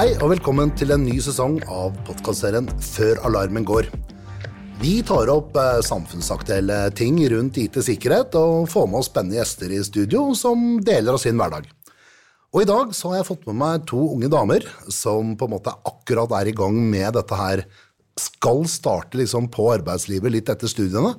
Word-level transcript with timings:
Hei 0.00 0.14
og 0.24 0.30
velkommen 0.30 0.70
til 0.80 0.94
en 0.94 1.02
ny 1.04 1.18
sesong 1.20 1.58
av 1.68 1.90
podkastserien 2.06 2.64
Før 2.80 3.18
alarmen 3.28 3.66
går. 3.68 3.90
Vi 4.80 4.92
tar 5.04 5.28
opp 5.28 5.58
eh, 5.60 5.82
samfunnsaktuelle 5.84 6.78
ting 6.96 7.18
rundt 7.28 7.58
IT-sikkerhet 7.60 8.32
og 8.40 8.70
får 8.72 8.86
med 8.88 8.96
oss 9.02 9.10
spennende 9.10 9.36
gjester 9.36 9.74
i 9.76 9.82
studio 9.84 10.22
som 10.40 10.78
deler 10.80 11.18
av 11.18 11.20
sin 11.20 11.36
hverdag. 11.36 11.66
Og 12.48 12.62
i 12.62 12.68
dag 12.70 12.94
så 12.96 13.10
har 13.10 13.18
jeg 13.18 13.26
fått 13.28 13.44
med 13.50 13.58
meg 13.60 13.84
to 13.90 14.00
unge 14.14 14.30
damer 14.32 14.64
som 14.88 15.34
på 15.36 15.50
en 15.50 15.52
måte 15.58 15.74
akkurat 15.90 16.32
er 16.38 16.48
i 16.48 16.54
gang 16.56 16.78
med 16.94 17.18
dette 17.18 17.40
her. 17.42 17.66
Skal 18.16 18.64
starte 18.72 19.20
liksom 19.20 19.50
på 19.52 19.66
arbeidslivet 19.74 20.32
litt 20.32 20.48
etter 20.48 20.72
studiene. 20.72 21.10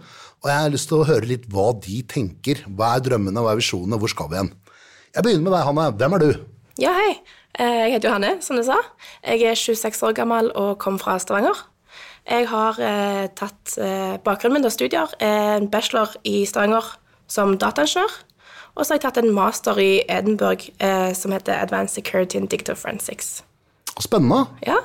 Og 0.42 0.50
jeg 0.50 0.58
har 0.58 0.74
lyst 0.74 0.90
til 0.90 1.04
å 1.04 1.10
høre 1.12 1.30
litt 1.36 1.46
hva 1.54 1.68
de 1.86 2.00
tenker. 2.16 2.66
Hva 2.66 2.96
er 2.96 3.06
drømmene, 3.12 3.46
hva 3.46 3.54
er 3.54 3.62
visjonene, 3.62 4.02
hvor 4.02 4.10
skal 4.10 4.34
vi 4.34 4.42
hen? 4.42 4.50
Jeg 5.14 5.28
begynner 5.28 5.52
med 5.52 5.56
deg, 5.60 5.68
Hanne. 5.70 5.88
Hvem 6.02 6.18
er 6.18 6.26
du? 6.26 6.32
Ja, 6.82 6.96
hei. 6.98 7.14
Eh, 7.60 7.82
Jeg 7.88 7.92
heter 7.96 8.10
Johanne, 8.10 8.42
som 8.42 8.56
du 8.56 8.64
sa. 8.64 8.78
Jeg 9.28 9.44
er 9.44 9.56
26 9.56 10.04
år 10.08 10.14
gammel 10.16 10.52
og 10.56 10.78
kom 10.80 11.00
fra 11.00 11.18
Stavanger. 11.20 11.58
Jeg 12.30 12.48
har 12.52 12.78
eh, 12.80 13.28
tatt 13.36 13.78
eh, 13.82 14.18
bakgrunnen 14.24 14.60
min 14.62 14.66
og 14.70 14.72
studier, 14.74 15.10
en 15.20 15.68
bachelor 15.74 16.14
i 16.24 16.46
Stavanger 16.46 16.86
som 17.28 17.58
dataingeniør. 17.58 18.12
Og 18.76 18.86
så 18.86 18.94
har 18.94 19.00
jeg 19.02 19.04
tatt 19.10 19.18
en 19.20 19.34
master 19.36 19.80
i 19.84 20.02
Edinburgh 20.08 20.70
eh, 20.80 21.12
som 21.18 21.34
heter 21.36 21.58
Advanced 21.60 21.98
Security 21.98 22.38
and 22.40 22.48
Digital 22.50 22.78
Forensics. 22.80 23.42
Spennende. 24.00 24.46
Ja, 24.64 24.78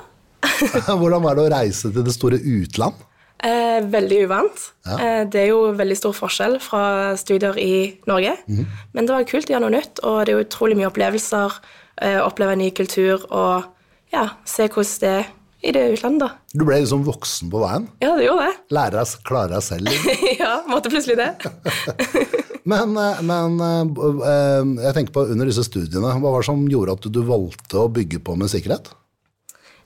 Hvordan 0.99 1.23
var 1.23 1.35
det 1.37 1.45
å 1.47 1.51
reise 1.51 1.89
til 1.91 2.03
det 2.05 2.13
store 2.13 2.37
utland? 2.37 2.99
Eh, 3.43 3.79
veldig 3.85 4.19
uvant. 4.27 4.65
Ja. 4.87 4.97
Eh, 4.97 5.23
det 5.29 5.43
er 5.43 5.49
jo 5.51 5.71
veldig 5.77 5.97
stor 5.99 6.15
forskjell 6.17 6.59
fra 6.63 6.83
studier 7.19 7.57
i 7.61 7.97
Norge. 8.09 8.35
Men 8.47 9.07
det 9.07 9.15
var 9.15 9.27
kult 9.29 9.49
å 9.49 9.55
gjøre 9.55 9.65
noe 9.65 9.75
nytt, 9.77 10.03
og 10.03 10.21
det 10.25 10.35
er 10.35 10.45
utrolig 10.45 10.77
mye 10.79 10.91
opplevelser. 10.91 11.59
Eh, 12.01 12.19
oppleve 12.21 12.53
en 12.53 12.61
ny 12.61 12.69
kultur 12.77 13.25
og 13.33 13.65
ja, 14.13 14.29
se 14.47 14.69
hvordan 14.69 15.01
det 15.01 15.15
er 15.15 15.33
i 15.67 15.71
det 15.73 15.87
utlandet, 15.95 16.21
da. 16.21 16.29
Du 16.53 16.63
ble 16.67 16.77
liksom 16.83 17.01
voksen 17.07 17.49
på 17.49 17.59
veien. 17.63 17.87
Ja, 18.03 18.13
det 18.15 18.27
gjorde 18.27 18.45
det. 18.45 18.59
Lære 18.77 18.99
deg, 18.99 19.15
klare 19.25 19.49
deg 19.55 19.65
selv. 19.65 20.11
ja, 20.43 20.51
måtte 20.69 20.91
plutselig 20.93 21.17
det. 21.17 21.31
Men, 22.67 22.97
eh, 22.99 23.21
men 23.23 23.61
eh, 23.63 24.07
eh, 24.27 24.71
jeg 24.83 24.95
tenker 24.97 25.13
på 25.15 25.25
under 25.31 25.47
disse 25.47 25.63
studiene, 25.63 26.17
hva 26.19 26.33
var 26.33 26.43
det 26.43 26.49
som 26.49 26.65
gjorde 26.67 26.97
at 26.97 27.05
du 27.15 27.21
valgte 27.23 27.79
å 27.79 27.91
bygge 27.91 28.19
på 28.27 28.35
med 28.39 28.51
sikkerhet? 28.51 28.89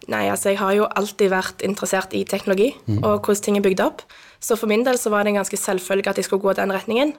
Nei, 0.09 0.23
altså 0.33 0.49
jeg 0.49 0.57
har 0.57 0.73
jo 0.73 0.88
alltid 0.97 1.30
vært 1.30 1.61
interessert 1.61 2.13
i 2.17 2.23
teknologi 2.25 2.71
og 3.03 3.21
hvordan 3.21 3.41
ting 3.45 3.57
er 3.57 3.61
bygd 3.61 3.83
opp. 3.85 4.02
Så 4.41 4.57
for 4.57 4.67
min 4.67 4.83
del 4.83 4.97
så 4.97 5.11
var 5.13 5.23
det 5.23 5.30
en 5.35 5.38
ganske 5.44 5.57
selvfølge 5.57 6.09
at 6.09 6.17
jeg 6.17 6.25
skulle 6.25 6.41
gå 6.41 6.53
den 6.57 6.71
retningen. 6.73 7.13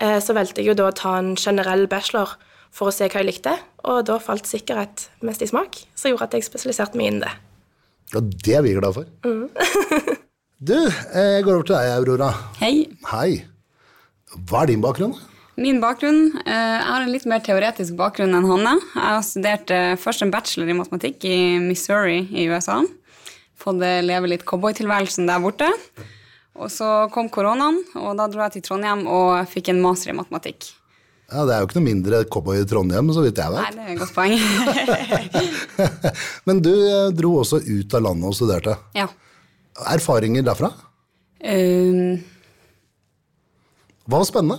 Eh, 0.00 0.18
Så 0.24 0.32
valgte 0.32 0.62
jeg 0.62 0.68
jo 0.70 0.74
da 0.74 0.88
å 0.88 0.94
ta 0.96 1.18
en 1.18 1.34
generell 1.36 1.86
bachelor 1.86 2.36
for 2.72 2.88
å 2.88 2.92
se 2.94 3.04
hva 3.04 3.20
jeg 3.20 3.28
likte, 3.28 3.52
og 3.84 4.06
da 4.08 4.16
falt 4.18 4.46
sikkerhet 4.48 5.10
mest 5.22 5.42
i 5.42 5.46
smak, 5.50 5.76
som 5.94 6.08
gjorde 6.10 6.24
at 6.30 6.32
jeg 6.38 6.44
spesialiserte 6.48 6.96
meg 6.96 7.10
innen 7.10 7.20
det. 7.26 7.32
Og 8.16 8.30
det 8.44 8.54
er 8.56 8.62
vi 8.64 8.72
glad 8.78 8.94
for. 8.96 9.04
du, 10.68 10.78
eh, 10.88 11.36
jeg 11.36 11.44
går 11.44 11.54
over 11.58 11.68
til 11.68 11.76
deg, 11.76 11.92
Aurora. 11.98 12.30
Hei. 12.62 12.86
Hei. 13.12 13.44
Hva 14.48 14.62
er 14.64 14.72
din 14.72 14.80
bakgrunn? 14.80 15.12
Min 15.60 15.80
bakgrunn 15.82 16.30
eh, 16.46 16.52
Jeg 16.52 16.86
har 16.88 17.02
en 17.04 17.12
litt 17.12 17.26
mer 17.28 17.42
teoretisk 17.44 17.96
bakgrunn 17.98 18.32
enn 18.38 18.46
Hanne. 18.48 18.72
Jeg 18.94 19.02
har 19.04 19.24
studert 19.26 19.72
eh, 19.74 19.92
først 20.00 20.24
en 20.24 20.32
bachelor 20.32 20.70
i 20.72 20.76
matematikk 20.78 21.26
i 21.28 21.38
Missouri 21.60 22.22
i 22.32 22.46
USA. 22.48 22.78
Fått 23.60 23.82
eh, 23.84 24.00
leve 24.04 24.30
litt 24.32 24.46
cowboytilværelsen 24.48 25.28
der 25.28 25.42
borte. 25.44 25.68
Og 26.56 26.68
så 26.72 26.88
kom 27.12 27.28
koronaen, 27.32 27.78
og 27.96 28.16
da 28.18 28.26
dro 28.28 28.42
jeg 28.46 28.58
til 28.58 28.64
Trondheim 28.66 29.06
og 29.08 29.44
fikk 29.48 29.70
en 29.72 29.80
master 29.84 30.12
i 30.12 30.16
matematikk. 30.16 30.70
Ja, 31.32 31.46
Det 31.48 31.54
er 31.54 31.62
jo 31.62 31.68
ikke 31.68 31.78
noe 31.78 31.86
mindre 31.86 32.18
cowboy 32.28 32.58
i 32.60 32.66
Trondheim, 32.68 33.08
så 33.16 33.22
vidt 33.24 33.38
jeg 33.40 33.52
vet. 33.54 33.62
Nei, 33.62 33.72
det 33.72 33.82
er 33.82 33.92
et 33.94 34.02
godt 34.02 34.16
poeng. 34.16 34.36
Men 36.48 36.60
du 36.64 36.72
dro 37.16 37.30
også 37.40 37.60
ut 37.64 37.94
av 37.96 38.04
landet 38.08 38.28
og 38.32 38.36
studerte. 38.36 38.76
ja. 38.96 39.08
Erfaringer 39.88 40.44
derfra? 40.44 40.68
Um, 41.40 42.18
Hva 44.04 44.18
var 44.20 44.26
spennende? 44.28 44.58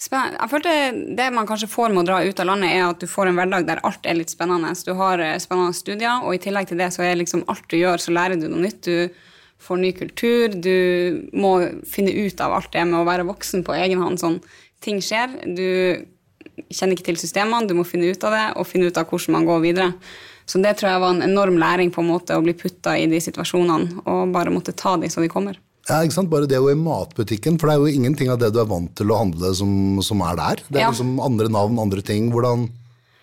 Jeg 0.00 0.48
følte 0.48 0.70
Det 1.16 1.26
man 1.34 1.48
kanskje 1.48 1.68
får 1.68 1.92
med 1.92 2.02
å 2.02 2.08
dra 2.08 2.20
ut 2.24 2.38
av 2.40 2.48
landet, 2.48 2.72
er 2.72 2.86
at 2.86 3.02
du 3.02 3.06
får 3.10 3.28
en 3.28 3.36
hverdag 3.36 3.66
der 3.68 3.82
alt 3.84 4.06
er 4.08 4.16
litt 4.16 4.32
spennende. 4.32 4.72
Du 4.86 4.94
har 4.96 5.20
eh, 5.20 5.36
spennende 5.42 5.76
studier, 5.76 6.24
og 6.24 6.34
i 6.34 6.40
tillegg 6.40 6.70
til 6.70 6.80
det 6.80 6.88
så 6.94 7.04
er 7.04 7.18
liksom 7.20 7.44
alt 7.52 7.66
du 7.68 7.76
gjør, 7.76 8.00
så 8.00 8.14
lærer 8.16 8.40
du 8.40 8.48
noe 8.48 8.64
nytt. 8.64 8.80
Du 8.88 9.60
får 9.60 9.82
ny 9.82 9.92
kultur. 9.92 10.56
Du 10.56 11.28
må 11.36 11.52
finne 11.84 12.16
ut 12.16 12.40
av 12.40 12.56
alt 12.56 12.72
det 12.72 12.86
med 12.88 13.02
å 13.02 13.04
være 13.08 13.28
voksen 13.28 13.66
på 13.66 13.76
egen 13.76 14.00
hånd. 14.00 14.22
Sånn, 14.22 14.40
ting 14.80 15.04
skjer. 15.04 15.36
Du 15.44 15.68
kjenner 16.72 16.96
ikke 16.96 17.10
til 17.10 17.20
systemene, 17.20 17.68
du 17.68 17.76
må 17.76 17.84
finne 17.84 18.08
ut 18.08 18.24
av 18.24 18.36
det, 18.36 18.46
og 18.56 18.68
finne 18.68 18.88
ut 18.88 19.00
av 19.00 19.08
hvordan 19.10 19.36
man 19.36 19.48
går 19.48 19.64
videre. 19.68 19.90
Så 20.48 20.58
det 20.64 20.78
tror 20.78 20.94
jeg 20.94 21.02
var 21.04 21.12
en 21.14 21.26
enorm 21.28 21.60
læring 21.60 21.92
på 21.92 22.02
en 22.02 22.08
måte 22.10 22.36
å 22.36 22.44
bli 22.44 22.56
putta 22.58 22.96
i 22.98 23.04
de 23.10 23.20
situasjonene, 23.22 24.00
og 24.08 24.32
bare 24.34 24.52
måtte 24.52 24.72
ta 24.72 24.96
de 25.00 25.12
så 25.12 25.22
de 25.22 25.28
kommer. 25.30 25.60
Ja, 25.88 26.02
ikke 26.04 26.12
sant? 26.14 26.30
Bare 26.30 26.46
det 26.46 26.58
å 26.60 26.68
i 26.70 26.76
matbutikken, 26.78 27.56
for 27.58 27.70
det 27.70 27.76
er 27.76 27.80
jo 27.80 27.94
ingenting 28.00 28.28
av 28.30 28.38
det 28.38 28.52
du 28.54 28.60
er 28.62 28.68
vant 28.68 28.92
til 28.98 29.10
å 29.10 29.16
handle 29.22 29.54
som, 29.56 29.72
som 30.04 30.20
er 30.22 30.36
der. 30.36 30.60
Det 30.68 30.76
er 30.78 30.84
Ja. 30.84 30.90
liksom 30.92 31.16
andre 31.24 31.48
navn, 31.48 31.78
andre 31.80 32.02
ting. 32.02 32.30
Hvordan 32.32 32.68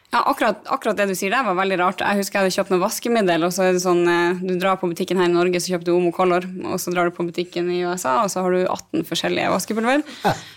Ja, 0.07 0.21
akkurat, 0.23 0.61
akkurat 0.71 0.95
det 0.95 1.09
du 1.09 1.15
sier 1.19 1.29
der 1.29 1.43
var 1.43 1.53
veldig 1.53 1.77
rart. 1.81 1.99
Jeg 1.99 2.15
husker 2.21 2.39
jeg 2.39 2.45
hadde 2.47 2.55
kjøpt 2.55 2.69
noe 2.71 2.79
vaskemiddel, 2.79 3.43
og 3.43 3.51
så 3.51 3.65
er 3.67 3.73
det 3.75 3.81
sånn, 3.83 4.07
eh, 4.07 4.39
du 4.39 4.53
drar 4.57 4.77
på 4.79 4.87
butikken 4.87 5.17
her 5.19 5.27
i 5.27 5.33
Norge, 5.33 5.59
så 5.59 5.73
kjøper 5.75 5.83
du 5.83 5.91
Omo 5.97 6.11
Color, 6.15 6.47
og 6.71 6.79
så 6.79 6.93
drar 6.95 7.09
du 7.09 7.11
på 7.11 7.25
butikken 7.27 7.67
i 7.69 7.81
USA, 7.83 8.23
og 8.23 8.31
så 8.31 8.41
har 8.41 8.51
du 8.55 8.61
18 8.65 9.03
forskjellige 9.03 9.51
vaskepulver. 9.51 10.03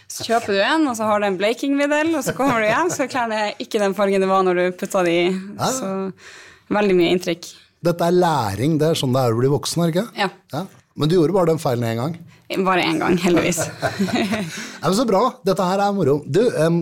Så 0.06 0.22
kjøper 0.24 0.54
du 0.54 0.60
en, 0.62 0.86
og 0.86 0.94
så 0.96 1.02
har 1.04 1.18
du 1.18 1.26
en 1.26 1.36
blakingmiddel, 1.36 2.14
og 2.14 2.22
så 2.22 2.32
kommer 2.32 2.62
du 2.62 2.68
hjem, 2.70 2.90
så 2.94 3.02
er 3.02 3.10
klærne 3.10 3.40
ikke 3.58 3.82
den 3.82 3.92
fargen 3.98 4.22
det 4.22 4.30
var 4.30 4.42
når 4.46 4.54
du 4.54 4.78
putta 4.78 5.02
de 5.04 5.10
i. 5.10 5.40
Så 5.58 6.12
veldig 6.70 6.94
mye 6.94 7.10
inntrykk. 7.18 7.50
Dette 7.84 8.06
er 8.10 8.16
læring, 8.16 8.76
det 8.80 8.90
er 8.90 8.98
sånn 8.98 9.14
det 9.16 9.22
er 9.24 9.34
å 9.34 9.38
bli 9.40 9.50
voksen, 9.52 9.86
ikke? 9.88 10.04
Ja. 10.18 10.28
Men 11.00 11.08
du 11.08 11.14
gjorde 11.16 11.36
bare 11.36 11.52
den 11.52 11.62
feilen 11.62 11.86
én 11.88 12.00
gang. 12.00 12.18
Bare 12.66 12.82
én 12.82 12.98
gang, 12.98 13.14
heldigvis. 13.22 13.60
Ja, 14.80 14.88
men 14.88 14.96
så 14.98 15.04
bra. 15.06 15.20
Dette 15.46 15.62
her 15.64 15.78
er 15.84 15.92
moro. 15.94 16.16
Du, 16.26 16.40
um, 16.58 16.80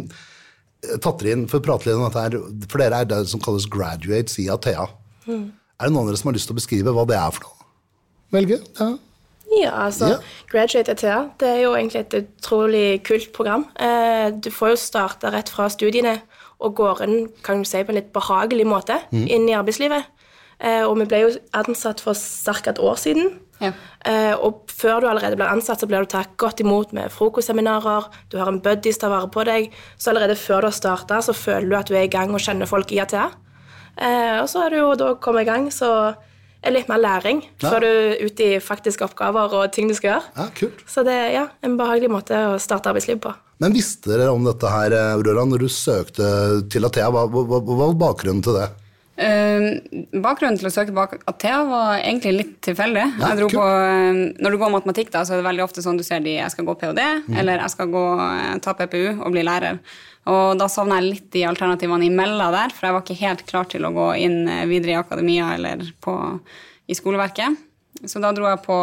tatt 1.04 1.24
inn 1.28 1.44
for 1.50 1.60
å 1.60 1.64
prate 1.66 1.88
litt 1.90 1.98
om 1.98 2.06
dette 2.06 2.22
her, 2.24 2.38
for 2.70 2.80
dere 2.80 3.02
er 3.02 3.10
det 3.10 3.18
som 3.28 3.42
kalles 3.44 3.66
graduates 3.70 4.38
i 4.40 4.46
Athea. 4.52 4.86
Er 5.28 5.42
det 5.84 5.92
noen 5.92 6.06
av 6.06 6.08
dere 6.12 6.20
som 6.22 6.30
har 6.30 6.38
lyst 6.38 6.48
til 6.48 6.56
å 6.56 6.60
beskrive 6.60 6.94
hva 6.96 7.04
det 7.10 7.18
er 7.20 7.36
for 7.36 7.44
noe? 7.50 7.68
Velge? 8.34 8.58
Ja. 8.80 8.88
Ja, 9.58 9.70
altså, 9.86 10.08
Ja. 10.12 10.18
Graduate 10.50 10.92
ETA 10.92 11.30
det 11.40 11.48
er 11.48 11.62
jo 11.62 11.74
egentlig 11.76 12.00
et 12.06 12.16
utrolig 12.22 13.02
kult 13.04 13.30
program. 13.36 13.66
Eh, 13.80 14.30
du 14.40 14.50
får 14.52 14.74
jo 14.74 14.80
starte 14.80 15.30
rett 15.32 15.48
fra 15.52 15.68
studiene 15.72 16.18
og 16.60 16.74
går 16.76 17.02
inn 17.06 17.28
kan 17.44 17.62
du 17.62 17.68
si, 17.68 17.80
på 17.84 17.92
en 17.92 18.00
litt 18.00 18.12
behagelig 18.12 18.66
måte 18.68 18.98
inn 19.12 19.48
i 19.48 19.54
arbeidslivet. 19.56 20.04
Eh, 20.60 20.82
og 20.82 20.96
vi 20.98 21.04
ble 21.06 21.20
jo 21.22 21.28
ansatt 21.54 22.00
for 22.02 22.14
ca. 22.14 22.70
et 22.70 22.78
år 22.82 22.96
siden. 22.98 23.28
Ja. 23.60 23.72
Eh, 24.06 24.34
og 24.38 24.68
før 24.70 25.00
du 25.02 25.06
allerede 25.10 25.36
blir 25.38 25.50
ansatt, 25.50 25.80
så 25.80 25.86
blir 25.90 26.04
du 26.04 26.06
tatt 26.12 26.36
godt 26.38 26.60
imot 26.62 26.92
med 26.92 27.10
frokostseminarer, 27.10 28.06
du 28.30 28.38
har 28.38 28.48
en 28.48 28.60
buddy 28.62 28.92
som 28.92 29.00
tar 29.06 29.10
vare 29.16 29.30
på 29.34 29.44
deg, 29.46 29.72
så 29.98 30.10
allerede 30.12 30.36
før 30.38 30.60
du 30.62 30.66
har 30.70 30.76
starta, 30.76 31.18
så 31.22 31.34
føler 31.34 31.68
du 31.68 31.76
at 31.78 31.86
du 31.90 31.94
er 31.94 32.06
i 32.06 32.12
gang 32.12 32.30
og 32.34 32.40
kjenner 32.42 32.66
folk 32.70 32.90
i 32.94 33.00
ATA. 33.02 33.28
Eh, 33.98 34.38
og 34.42 34.48
så 34.50 34.64
er 34.66 34.70
du 34.70 34.76
jo 34.78 34.94
da 34.98 35.14
kommet 35.18 35.42
i 35.42 35.50
gang, 35.50 35.68
så 35.74 36.14
er 36.62 36.74
litt 36.74 36.88
mer 36.90 36.98
læring 36.98 37.42
Ja. 37.62 37.70
før 37.70 37.80
du 37.80 37.86
er 37.86 38.24
ute 38.26 38.46
i 38.56 38.58
faktiske 38.62 39.04
oppgaver 39.06 39.52
og 39.54 39.72
ting 39.72 39.88
du 39.88 39.94
skal 39.94 40.10
gjøre. 40.18 40.24
ja, 40.36 40.46
kult. 40.54 40.82
Så 40.86 41.04
det 41.04 41.12
er 41.14 41.30
ja, 41.32 41.46
en 41.62 41.76
behagelig 41.78 42.10
måte 42.10 42.34
å 42.34 42.58
starte 42.58 42.90
arbeidsliv 42.90 43.20
på. 43.20 43.34
Men 43.60 43.72
visste 43.74 44.10
dere 44.10 44.30
om 44.30 44.44
dette 44.44 44.66
her, 44.70 44.90
Aurora, 45.16 45.44
når 45.46 45.58
du 45.58 45.68
søkte 45.68 46.68
til 46.70 46.84
Athea? 46.84 47.10
Hva, 47.10 47.26
hva 47.26 47.58
hva 47.62 47.76
var 47.76 47.94
bakgrunnen 47.94 48.42
til 48.42 48.54
det? 48.54 48.68
Eh, 49.18 49.64
bakgrunnen 50.22 50.58
til 50.60 50.68
å 50.68 50.70
søke 50.70 50.92
bak 50.94 51.16
Athea 51.26 51.64
var 51.66 51.96
egentlig 51.98 52.32
litt 52.36 52.52
tilfeldig. 52.62 53.04
Ja, 53.18 53.32
på, 53.34 53.64
eh, 53.66 54.18
når 54.38 54.54
du 54.54 54.58
går 54.60 54.70
matematikk, 54.76 55.10
da, 55.10 55.24
så 55.26 55.34
er 55.34 55.40
det 55.42 55.48
veldig 55.48 55.64
ofte 55.64 55.82
sånn 55.82 55.98
du 55.98 56.04
ser 56.06 56.20
de 56.22 56.36
jeg 56.36 56.50
skal 56.54 56.64
gå 56.68 56.76
ph.d., 56.78 57.02
Mm. 57.26 57.36
eller 57.40 57.58
jeg 57.58 57.70
skal 57.74 57.86
gå, 57.90 58.04
eh, 58.20 58.58
ta 58.62 58.74
PPU 58.78 59.18
og 59.24 59.32
bli 59.32 59.42
lærer. 59.42 59.80
Og 60.28 60.58
da 60.60 60.66
savna 60.68 61.00
jeg 61.00 61.10
litt 61.10 61.30
de 61.32 61.42
alternativene 61.48 62.06
imellom 62.06 62.52
der, 62.52 62.68
for 62.70 62.86
jeg 62.86 62.94
var 62.94 63.02
ikke 63.02 63.18
helt 63.24 63.46
klar 63.46 63.64
til 63.68 63.82
å 63.82 63.92
gå 63.92 64.08
inn 64.22 64.46
eh, 64.48 64.66
videre 64.66 64.92
i 64.94 65.02
akademia 65.02 65.54
eller 65.54 65.78
på, 66.00 66.40
i 66.88 66.94
skoleverket. 66.94 67.56
Så 68.06 68.20
da 68.22 68.30
dro 68.30 68.44
jeg 68.46 68.62
på 68.62 68.76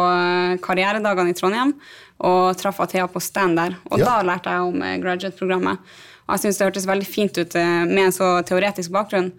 karrieredagene 0.60 1.30
i 1.32 1.36
Trondheim 1.38 1.72
og 2.20 2.56
traff 2.60 2.80
Athea 2.84 3.06
på 3.08 3.22
stand 3.22 3.56
der. 3.56 3.76
Og 3.90 3.98
Ja. 3.98 4.04
da 4.04 4.22
lærte 4.22 4.50
jeg 4.52 4.60
om 4.60 4.80
graduate-programmet. 5.00 5.78
Og 6.28 6.34
jeg 6.36 6.40
syns 6.52 6.58
det 6.58 6.66
hørtes 6.66 6.86
veldig 6.86 7.06
fint 7.06 7.38
ut 7.38 7.54
med 7.54 7.98
en 8.04 8.12
så 8.12 8.42
teoretisk 8.44 8.90
bakgrunn 8.90 9.32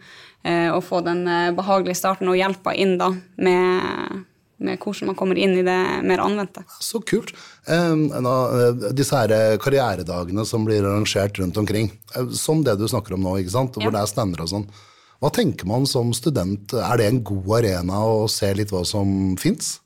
eh, 0.48 0.70
å 0.74 0.80
få 0.84 1.02
den 1.06 1.26
eh, 1.28 1.52
behagelige 1.58 2.00
starten 2.00 2.32
og 2.32 2.40
hjelpa 2.40 2.74
inn 2.80 2.96
da 3.02 3.12
med, 3.44 4.26
med 4.64 4.80
hvordan 4.82 5.12
man 5.12 5.18
kommer 5.20 5.38
inn 5.38 5.54
i 5.60 5.66
det 5.68 5.78
mer 6.08 6.24
anvendte. 6.24 6.64
Så 6.82 7.04
kult. 7.06 7.34
Nå, 7.68 8.36
eh, 8.64 8.86
disse 8.98 9.20
her 9.20 9.58
karrieredagene 9.62 10.46
som 10.48 10.66
blir 10.68 10.86
arrangert 10.88 11.38
rundt 11.42 11.60
omkring, 11.62 11.92
som 12.34 12.64
det 12.66 12.78
du 12.80 12.88
snakker 12.90 13.18
om 13.18 13.26
nå, 13.28 13.38
ikke 13.44 13.56
sant? 13.58 13.76
hvor 13.76 13.90
Ja. 13.92 13.98
det 14.00 14.06
er 14.06 14.14
stander 14.16 14.46
og 14.48 14.54
sånn. 14.56 14.70
Hva 15.18 15.32
tenker 15.34 15.66
man 15.66 15.86
som 15.90 16.12
student? 16.14 16.74
Er 16.78 16.98
det 17.00 17.08
en 17.10 17.24
god 17.26 17.48
arena 17.64 18.04
å 18.06 18.28
se 18.30 18.52
litt 18.54 18.70
hva 18.74 18.84
som 18.86 19.36
fins? 19.42 19.80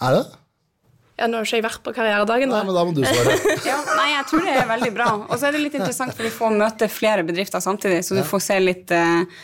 Er 0.00 0.14
det? 0.16 0.22
Ja, 1.20 1.26
Nå 1.28 1.36
har 1.36 1.44
ikke 1.44 1.58
jeg 1.58 1.64
vært 1.66 1.82
på 1.84 1.92
karrieredagen, 1.92 2.48
Nei, 2.48 2.62
men 2.64 2.72
da 2.72 2.82
må 2.88 2.94
du 2.96 3.02
svare. 3.04 3.34
Ja, 3.68 3.76
nei, 3.92 4.06
jeg 4.14 4.24
tror 4.30 4.46
det 4.46 4.54
er 4.56 4.68
veldig 4.70 4.92
bra. 4.96 5.08
Og 5.28 5.34
så 5.36 5.50
er 5.50 5.52
det 5.52 5.60
litt 5.66 5.76
interessant, 5.76 6.14
for 6.16 6.24
du 6.24 6.32
får 6.32 6.54
møte 6.56 6.88
flere 6.88 7.26
bedrifter 7.28 7.60
samtidig, 7.60 7.98
så 8.08 8.16
du 8.16 8.22
får 8.24 8.40
se 8.46 8.56
litt, 8.62 8.94
eh, 8.96 9.42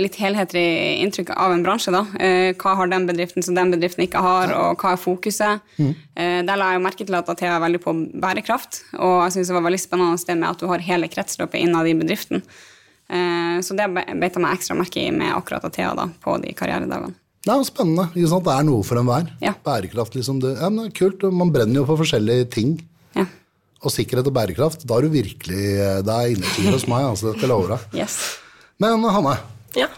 litt 0.00 0.16
helhetlig 0.16 0.64
inntrykk 1.04 1.30
av 1.36 1.52
en 1.52 1.62
bransje. 1.62 1.92
da. 1.92 2.00
Eh, 2.18 2.52
hva 2.56 2.74
har 2.76 2.88
den 2.88 3.06
bedriften 3.06 3.44
som 3.44 3.54
den 3.54 3.70
bedriften 3.74 4.06
ikke 4.06 4.22
har, 4.24 4.52
og 4.56 4.78
hva 4.80 4.92
er 4.94 5.02
fokuset? 5.02 5.60
Mm. 5.78 5.94
der 6.48 6.56
la 6.56 6.72
jeg 6.72 6.82
merke 6.82 7.04
til 7.06 7.14
at 7.14 7.28
Athea 7.28 7.56
er 7.56 7.60
veldig 7.60 7.80
på 7.84 7.92
bærekraft, 8.20 8.80
og 8.98 9.22
jeg 9.28 9.32
syns 9.36 9.46
det 9.52 9.54
var 9.58 9.66
veldig 9.68 9.80
spennende 9.80 10.26
det 10.26 10.36
med 10.38 10.48
at 10.50 10.58
du 10.58 10.66
har 10.66 10.78
hele 10.78 11.08
kretsløpet 11.08 11.60
innad 11.60 11.86
i 11.86 11.94
bedriften. 11.94 12.42
Eh, 13.10 13.60
så 13.64 13.76
det 13.76 13.86
be- 13.94 14.04
beit 14.20 14.34
jeg 14.34 14.42
meg 14.42 14.56
ekstra 14.58 14.76
merke 14.76 15.00
i 15.06 15.10
med 15.14 15.32
akkurat 15.32 15.64
Athea 15.64 15.94
da, 15.94 16.08
på 16.24 16.36
de 16.42 16.52
karrieredagene. 16.52 17.14
Det 17.44 17.52
er 17.54 17.60
jo 17.62 17.64
spennende. 17.68 18.08
Ikke 18.12 18.28
sant? 18.28 18.44
Det 18.44 18.52
er 18.58 18.64
noe 18.66 18.82
for 18.84 18.98
enhver. 19.00 19.28
Ja. 19.40 19.54
Bærekraft, 19.64 20.16
liksom. 20.18 20.40
Det, 20.42 20.56
ja, 20.58 20.68
men 20.68 20.84
det 20.84 20.90
er 20.90 20.98
kult. 20.98 21.22
Man 21.32 21.52
brenner 21.54 21.80
jo 21.80 21.86
for 21.88 21.96
forskjellige 22.02 22.48
ting. 22.52 22.74
Ja. 23.16 23.24
Og 23.80 23.94
sikkerhet 23.94 24.26
og 24.26 24.34
bærekraft, 24.36 24.82
da 24.84 24.98
er 24.98 25.06
du 25.06 25.08
virkelig 25.14 25.62
Det 26.04 26.12
er 26.12 26.34
innertier 26.34 26.74
hos 26.74 26.84
meg, 26.90 27.06
altså. 27.06 27.30
Det 27.32 27.38
skal 27.38 27.54
jeg. 27.54 27.78
Yes. 27.94 28.18
Men 28.82 29.00
Hanne, 29.06 29.36
Ja. 29.78 29.88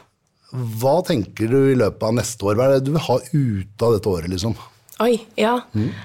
hva 0.80 0.96
tenker 1.06 1.46
du 1.50 1.58
i 1.70 1.78
løpet 1.78 2.02
av 2.02 2.14
neste 2.18 2.42
år? 2.48 2.56
Hva 2.58 2.64
er 2.68 2.76
det 2.78 2.86
du 2.88 2.92
vil 2.96 3.04
ha 3.06 3.16
ut 3.32 3.82
av 3.86 3.96
dette 3.96 4.10
året, 4.10 4.30
liksom? 4.32 4.56
Oi, 5.00 5.14
ja. 5.40 5.54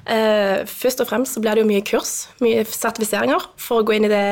Eh, 0.08 0.62
først 0.70 1.02
og 1.04 1.10
fremst 1.10 1.36
så 1.36 1.42
blir 1.44 1.58
det 1.58 1.66
jo 1.66 1.68
mye 1.68 1.84
kurs, 1.84 2.30
mye 2.40 2.62
sertifiseringer, 2.70 3.50
for 3.60 3.82
å 3.82 3.86
gå 3.88 3.98
inn 3.98 4.06
i 4.08 4.12
det 4.14 4.26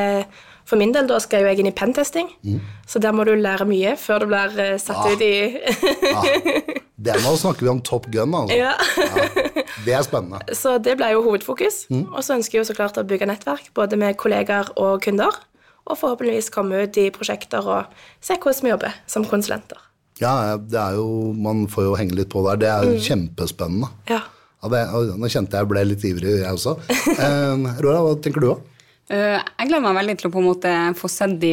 For 0.63 0.80
min 0.80 0.94
del 0.95 1.10
da 1.10 1.18
skal 1.19 1.42
jo 1.44 1.50
jeg 1.50 1.60
inn 1.60 1.68
i 1.68 1.74
pentesting, 1.75 2.30
så 2.88 3.01
der 3.04 3.12
må 3.12 3.25
du 3.28 3.34
lære 3.36 3.66
mye 3.68 3.98
før 4.00 4.24
du 4.24 4.30
blir 4.31 4.54
satt 4.80 5.01
satt 5.01 5.12
ut 5.12 5.22
i 5.25 5.51
Det 7.04 7.18
Nå 7.25 7.34
snakker 7.36 7.66
vi 7.66 7.72
om 7.74 7.81
Top 7.84 8.06
Gun, 8.13 8.31
altså. 8.38 8.56
Ja. 8.56 8.72
Det 9.84 9.92
er 9.98 10.06
spennende. 10.07 10.39
Så 10.62 10.78
det 10.80 10.94
ble 11.01 11.10
jo 11.12 11.24
hovedfokus. 11.25 11.81
Og 11.92 12.22
så 12.24 12.38
ønsker 12.38 12.56
jeg 12.56 12.62
jo 12.63 12.69
så 12.72 12.78
klart 12.78 12.96
å 13.01 13.04
bygge 13.04 13.28
nettverk, 13.28 13.74
både 13.75 14.00
med 14.00 14.16
kollegaer 14.22 14.69
og 14.80 15.01
kunder. 15.04 15.36
Og 15.90 15.98
forhåpentligvis 16.00 16.52
komme 16.54 16.86
ut 16.86 16.98
i 17.02 17.10
prosjekter 17.12 17.66
og 17.68 17.98
se 18.24 18.38
hvordan 18.40 18.64
vi 18.68 18.72
jobber 18.72 18.94
som 19.10 19.26
konsulenter. 19.28 19.82
Ja, 20.22 20.56
det 20.58 20.78
er 20.80 20.96
jo 21.00 21.34
Man 21.36 21.66
får 21.68 21.88
jo 21.90 21.96
henge 22.00 22.16
litt 22.16 22.30
på 22.32 22.44
der. 22.46 22.60
Det 22.62 22.70
er 22.70 22.86
jo 22.88 23.02
kjempespennende. 23.04 23.90
Ja. 24.12 24.22
Ja, 24.64 24.70
det, 24.72 24.82
og 24.96 25.18
nå 25.20 25.28
kjente 25.28 25.60
jeg 25.60 25.68
ble 25.68 25.82
litt 25.90 26.04
ivrig, 26.08 26.38
jeg 26.40 26.54
også. 26.56 26.78
Eh, 27.24 27.66
Rora, 27.84 28.00
hva 28.06 28.14
tenker 28.24 28.40
du? 28.46 28.54
da? 28.54 28.56
Uh, 29.12 29.40
Jeg 29.60 29.68
gleder 29.68 29.84
meg 29.84 29.98
veldig 30.00 30.16
til 30.22 30.30
å 30.30 30.32
på 30.32 30.40
en 30.40 30.48
måte 30.48 30.72
få 30.96 31.10
sett 31.12 31.34
de, 31.42 31.52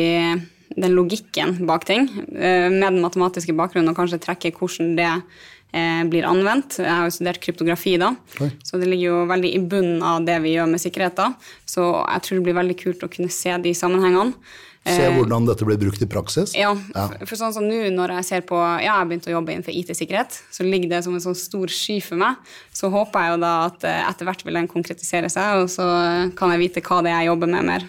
den 0.77 0.95
logikken 0.95 1.57
bak 1.67 1.85
ting, 1.89 2.09
eh, 2.35 2.69
med 2.71 2.93
den 2.93 3.03
matematiske 3.03 3.55
bakgrunnen, 3.57 3.91
og 3.91 3.99
kanskje 3.99 4.21
trekke 4.23 4.53
hvordan 4.55 4.95
det 4.99 5.11
eh, 5.11 6.03
blir 6.11 6.29
anvendt. 6.29 6.79
Jeg 6.79 6.91
har 6.91 7.09
jo 7.09 7.15
studert 7.15 7.43
kryptografi 7.43 7.97
da, 8.01 8.15
Oi. 8.41 8.51
så 8.63 8.81
det 8.81 8.89
ligger 8.91 9.07
jo 9.11 9.21
veldig 9.31 9.53
i 9.55 9.61
bunnen 9.61 10.03
av 10.07 10.25
det 10.27 10.41
vi 10.45 10.57
gjør 10.57 10.71
med 10.71 10.83
sikkerhet. 10.83 11.19
da. 11.19 11.33
Så 11.67 11.91
jeg 11.91 12.27
tror 12.27 12.41
det 12.41 12.49
blir 12.49 12.61
veldig 12.63 12.79
kult 12.81 13.07
å 13.07 13.13
kunne 13.13 13.33
se 13.35 13.57
de 13.59 13.75
sammenhengene. 13.77 14.35
Se 14.81 15.09
hvordan 15.13 15.45
dette 15.45 15.67
blir 15.69 15.77
brukt 15.77 16.01
i 16.01 16.07
praksis? 16.09 16.55
Ja, 16.57 16.71
for, 16.73 17.27
for 17.29 17.37
sånn 17.37 17.53
som 17.53 17.67
nå 17.69 17.83
når 17.93 18.15
jeg 18.17 18.27
ser 18.31 18.45
på 18.49 18.57
Ja, 18.57 18.79
jeg 18.81 18.95
har 18.95 19.09
begynt 19.11 19.29
å 19.29 19.35
jobbe 19.35 19.53
innenfor 19.53 19.77
IT-sikkerhet, 19.77 20.39
så 20.49 20.65
ligger 20.65 20.95
det 20.95 21.03
som 21.05 21.17
en 21.17 21.21
sånn 21.21 21.37
stor 21.37 21.73
sky 21.75 21.99
for 22.05 22.21
meg. 22.21 22.41
Så 22.73 22.89
håper 22.93 23.27
jeg 23.27 23.35
jo 23.35 23.43
da 23.43 23.53
at 23.67 23.85
eh, 23.85 24.01
etter 24.09 24.29
hvert 24.29 24.47
vil 24.47 24.57
den 24.57 24.71
konkretisere 24.71 25.29
seg, 25.33 25.61
og 25.61 25.69
så 25.73 25.85
eh, 25.99 26.33
kan 26.39 26.55
jeg 26.55 26.63
vite 26.65 26.85
hva 26.87 27.03
det 27.05 27.13
er 27.13 27.27
jeg 27.27 27.33
jobber 27.35 27.53
med 27.53 27.69
mer. 27.69 27.87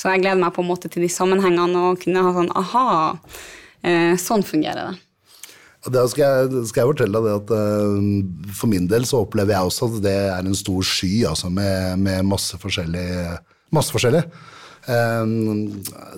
Så 0.00 0.08
jeg 0.14 0.22
gleder 0.22 0.40
meg 0.40 0.54
på 0.56 0.64
en 0.64 0.70
måte 0.70 0.88
til 0.88 1.04
de 1.04 1.10
sammenhengene 1.12 1.84
og 1.90 2.00
kunne 2.00 2.24
ha 2.24 2.32
sånn 2.32 2.52
aha, 2.56 2.84
eh, 3.84 4.14
sånn 4.20 4.44
fungerer 4.46 4.88
det. 4.88 5.06
Da 5.92 6.04
skal 6.12 6.48
skal 6.68 6.82
jeg 6.82 6.90
fortelle 6.90 7.20
deg 7.20 7.26
det 7.26 7.36
at 7.38 7.52
eh, 7.56 8.54
for 8.56 8.72
min 8.72 8.88
del 8.88 9.04
så 9.08 9.22
opplever 9.26 9.56
jeg 9.56 9.68
også 9.68 9.90
at 9.90 10.00
det 10.04 10.16
er 10.22 10.40
en 10.40 10.56
stor 10.56 10.84
sky 10.84 11.12
altså 11.28 11.52
med, 11.52 12.00
med 12.00 12.28
masse 12.28 12.56
forskjellig. 12.60 13.06
Masse 13.76 13.92
forskjellig. 13.92 14.24
Eh, 14.88 15.36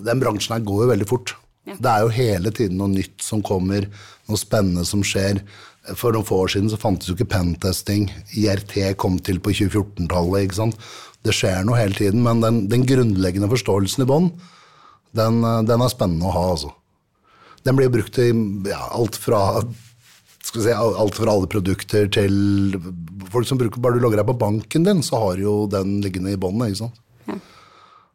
den 0.07 0.23
bransjen 0.23 0.55
her 0.55 0.67
går 0.67 0.85
jo 0.85 0.91
veldig 0.93 1.09
fort. 1.09 1.35
Det 1.63 1.87
er 1.87 2.03
jo 2.03 2.11
hele 2.11 2.51
tiden 2.55 2.79
noe 2.79 2.91
nytt 2.91 3.23
som 3.23 3.43
kommer, 3.43 3.87
noe 4.27 4.39
spennende 4.39 4.83
som 4.87 5.03
skjer. 5.03 5.39
For 5.99 6.15
noen 6.15 6.27
få 6.27 6.43
år 6.45 6.53
siden 6.53 6.69
så 6.71 6.79
fantes 6.79 7.09
jo 7.09 7.15
ikke 7.17 7.31
pentesting. 7.33 8.07
IRT 8.39 8.77
kom 8.99 9.17
til 9.19 9.41
på 9.43 9.51
2014-tallet. 9.51 10.45
ikke 10.45 10.59
sant? 10.61 10.77
Det 11.23 11.35
skjer 11.35 11.65
noe 11.67 11.79
hele 11.79 11.95
tiden, 11.97 12.23
men 12.23 12.43
den, 12.43 12.61
den 12.71 12.85
grunnleggende 12.87 13.49
forståelsen 13.51 14.03
i 14.03 14.07
bånn, 14.07 14.29
den, 15.15 15.41
eh, 15.47 15.61
den 15.67 15.83
er 15.83 15.91
spennende 15.91 16.27
å 16.27 16.35
ha, 16.35 16.45
altså. 16.55 16.71
Den 17.63 17.77
blir 17.79 17.91
brukt 17.91 18.17
i 18.19 18.29
ja, 18.67 18.81
alt 18.91 19.15
fra 19.19 19.61
skal 20.43 20.59
vi 20.59 20.65
si, 20.65 20.73
alt 20.75 21.15
fra 21.15 21.31
alle 21.31 21.47
produkter 21.47 22.09
til 22.11 22.33
folk 23.31 23.47
som 23.47 23.59
bruker 23.61 23.79
Bare 23.81 23.95
du 23.95 24.03
logger 24.03 24.19
deg 24.19 24.27
på 24.27 24.35
banken 24.41 24.83
din, 24.83 24.99
så 25.05 25.21
har 25.21 25.39
jo 25.39 25.63
den 25.71 26.01
liggende 26.03 26.33
i 26.35 26.39
båndet. 26.39 26.73
ikke 26.73 26.81
sant? 26.83 26.99
Ja. 27.27 27.37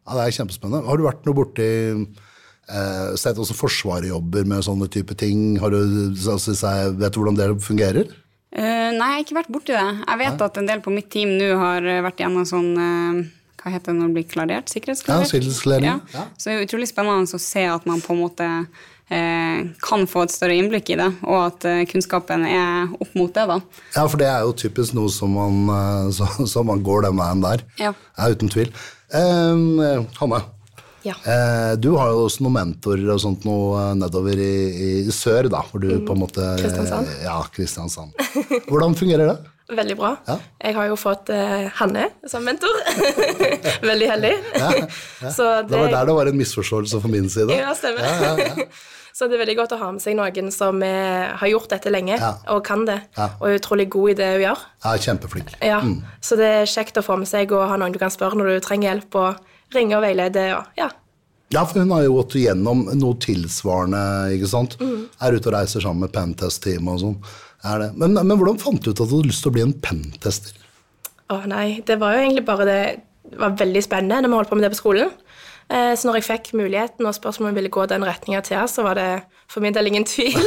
Ja, 0.08 0.16
Det 0.18 0.24
er 0.26 0.36
kjempespennende. 0.36 0.84
Har 0.88 0.96
du 0.96 1.06
vært 1.08 1.24
noe 1.24 1.36
borti 1.36 1.68
eh, 2.68 3.14
Sett 3.18 3.38
også 3.40 3.56
Forsvaret 3.56 4.10
jobber 4.10 4.46
med 4.48 4.64
sånne 4.66 4.88
type 4.92 5.16
ting? 5.18 5.58
Har 5.62 5.72
du, 5.74 5.80
altså, 6.14 6.54
jeg, 6.54 6.94
vet 7.00 7.14
du 7.14 7.20
hvordan 7.20 7.38
det 7.38 7.48
fungerer? 7.64 8.12
Uh, 8.48 8.90
nei, 8.96 9.08
jeg 9.10 9.14
har 9.14 9.24
ikke 9.26 9.36
vært 9.42 9.50
borti 9.52 9.74
det. 9.76 9.88
Jeg 10.06 10.20
vet 10.22 10.44
at 10.46 10.60
en 10.60 10.68
del 10.70 10.80
på 10.84 10.92
mitt 10.94 11.10
team 11.12 11.34
nå 11.36 11.50
har 11.60 11.84
eh, 11.84 12.00
vært 12.04 12.22
gjennom 12.24 12.46
sånn 12.48 12.70
uh, 12.80 13.18
Hva 13.60 13.72
heter 13.74 13.92
det 13.92 13.98
når 13.98 14.08
det 14.08 14.16
blir 14.16 14.28
klarert? 14.30 14.72
Sikkerhetsklarert? 14.72 15.26
Ja, 15.26 15.32
sikkerhetsklarering, 15.32 15.88
Ja. 15.90 15.98
ja. 16.14 16.24
Så 16.38 16.48
det 16.48 16.54
er 16.56 16.68
utrolig 16.68 16.88
spennende 16.88 17.36
å 17.36 17.42
se 17.42 17.66
at 17.68 17.88
man 17.90 18.00
på 18.04 18.16
en 18.16 18.22
måte 18.26 18.48
kan 19.08 20.02
få 20.04 20.26
et 20.26 20.32
større 20.34 20.52
innblikk 20.60 20.90
i 20.92 20.96
det, 21.00 21.06
og 21.24 21.38
at 21.46 21.64
kunnskapen 21.88 22.42
er 22.44 22.90
opp 22.92 23.14
mot 23.16 23.32
det. 23.32 23.46
da. 23.48 23.54
Ja, 23.94 24.02
for 24.04 24.20
det 24.20 24.26
er 24.28 24.42
jo 24.44 24.52
typisk 24.52 24.92
noe 24.98 25.08
som 25.08 25.32
man, 25.32 26.10
så, 26.12 26.28
så 26.52 26.60
man 26.60 26.82
går 26.84 27.06
den 27.06 27.16
veien 27.16 27.40
der. 27.40 27.64
Ja. 27.80 27.94
uten 28.28 28.52
tvil. 28.52 28.68
Eh, 29.08 30.04
Hanne, 30.20 30.42
Ja. 31.06 31.14
eh, 31.24 31.76
du 31.78 31.92
har 31.96 32.10
jo 32.10 32.24
også 32.26 32.42
noen 32.42 32.56
mentorer 32.58 33.12
og 33.14 33.20
sånt 33.22 33.44
noe 33.46 33.76
eh, 33.90 33.92
nedover 34.00 34.40
i, 34.42 34.54
i 35.06 35.12
sør, 35.14 35.46
da, 35.52 35.60
hvor 35.70 35.80
du 35.84 35.92
på 36.04 36.16
en 36.16 36.22
måte 36.24 36.42
Kristiansand. 36.58 37.12
Ja, 37.22 37.38
Kristiansand. 37.54 38.12
Hvordan 38.68 38.96
fungerer 38.98 39.30
det? 39.34 39.38
Veldig 39.78 39.96
bra. 40.00 40.14
Ja. 40.26 40.38
Jeg 40.64 40.74
har 40.78 40.86
jo 40.88 40.94
fått 40.96 41.28
eh, 41.34 41.66
Hanne 41.76 42.06
som 42.26 42.42
mentor. 42.46 42.72
Veldig 43.90 44.06
heldig. 44.14 44.30
Så 45.36 45.48
Det 45.68 45.76
var 45.76 45.90
der 45.92 46.06
det 46.08 46.14
var 46.16 46.30
en 46.30 46.38
misforståelse 46.40 47.00
fra 47.02 47.10
min 47.12 47.28
side. 47.28 47.52
Ja, 47.52 47.74
stemmer. 47.76 48.64
Så 49.18 49.26
det 49.26 49.34
er 49.34 49.40
veldig 49.42 49.56
godt 49.58 49.72
å 49.74 49.78
ha 49.80 49.88
med 49.90 49.98
seg 50.02 50.14
noen 50.14 50.52
som 50.54 50.76
er, 50.86 51.32
har 51.40 51.48
gjort 51.50 51.72
dette 51.72 51.90
lenge 51.90 52.14
Ja. 52.20 52.28
og 52.54 52.60
kan 52.64 52.84
det, 52.86 53.00
Ja. 53.18 53.24
og 53.40 53.48
er 53.48 53.56
utrolig 53.58 53.88
god 53.90 54.12
i 54.12 54.14
det 54.20 54.28
hun 54.36 54.42
gjør. 54.44 54.60
Ja, 54.84 54.92
kjempeflink. 55.08 55.48
Ja. 55.60 55.80
Så 56.22 56.38
det 56.38 56.46
er 56.60 56.68
kjekt 56.70 57.00
å 57.00 57.02
få 57.02 57.16
med 57.18 57.26
seg 57.26 57.50
og 57.50 57.64
ha 57.66 57.74
noen 57.82 57.90
du 57.92 57.98
kan 57.98 58.14
spørre 58.14 58.38
når 58.38 58.52
du 58.52 58.60
trenger 58.62 58.92
hjelp, 58.92 59.18
og 59.18 59.40
ringe 59.74 59.98
og 59.98 60.04
veilede. 60.04 60.46
Og, 60.56 60.70
ja. 60.78 60.88
Ja, 61.54 61.64
for 61.64 61.80
hun 61.80 61.92
har 61.94 62.04
jo 62.04 62.18
gått 62.18 62.36
igjennom 62.36 62.86
noe 63.00 63.16
tilsvarende, 63.24 64.00
ikke 64.36 64.50
sant? 64.50 64.76
Mm. 64.80 65.06
Er 65.24 65.36
ute 65.36 65.48
og 65.48 65.54
reiser 65.56 65.84
sammen 65.84 66.04
med 66.04 66.12
Pentest-teamet 66.12 66.98
og 66.98 67.04
sånn. 67.04 67.20
Men, 67.98 68.14
men 68.14 68.36
hvordan 68.38 68.60
fant 68.60 68.82
du 68.84 68.92
ut 68.92 69.00
at 69.00 69.08
du 69.08 69.16
hadde 69.16 69.28
lyst 69.30 69.42
til 69.42 69.50
å 69.50 69.56
bli 69.56 69.64
en 69.64 69.74
pentester? 69.82 70.54
Å 71.32 71.40
nei, 71.50 71.80
det 71.84 71.98
var 72.00 72.14
jo 72.14 72.20
egentlig 72.22 72.44
bare 72.46 72.66
det 72.68 72.82
Det 73.28 73.36
var 73.42 73.56
veldig 73.60 73.80
spennende 73.84 74.22
når 74.24 74.30
vi 74.30 74.36
holdt 74.38 74.50
på 74.52 74.56
med 74.56 74.64
det 74.64 74.70
på 74.72 74.78
skolen. 74.78 75.10
Eh, 75.68 75.92
Så 76.00 76.08
når 76.08 76.16
jeg 76.16 76.24
fikk 76.24 76.46
muligheten 76.56 77.04
og 77.04 77.12
spørsmålet 77.12 77.52
om 77.52 77.58
ville 77.58 77.72
gå 77.74 77.82
den 77.90 78.06
retninga 78.08 78.40
til, 78.46 78.62
så 78.72 78.84
var 78.86 78.96
det 78.96 79.08
for 79.52 79.60
min 79.60 79.74
del 79.76 79.90
ingen 79.90 80.06
tvil. 80.08 80.38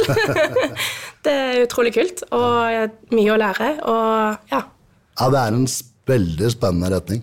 det 1.24 1.30
er 1.32 1.62
utrolig 1.62 1.92
kult, 1.94 2.24
og 2.34 2.90
mye 3.14 3.30
å 3.30 3.38
lære, 3.38 3.68
og 3.86 4.50
ja. 4.50 4.64
Ja, 5.20 5.28
det 5.30 5.38
er 5.44 5.54
en 5.54 5.68
veldig 6.10 6.50
spennende 6.56 6.90
retning. 6.96 7.22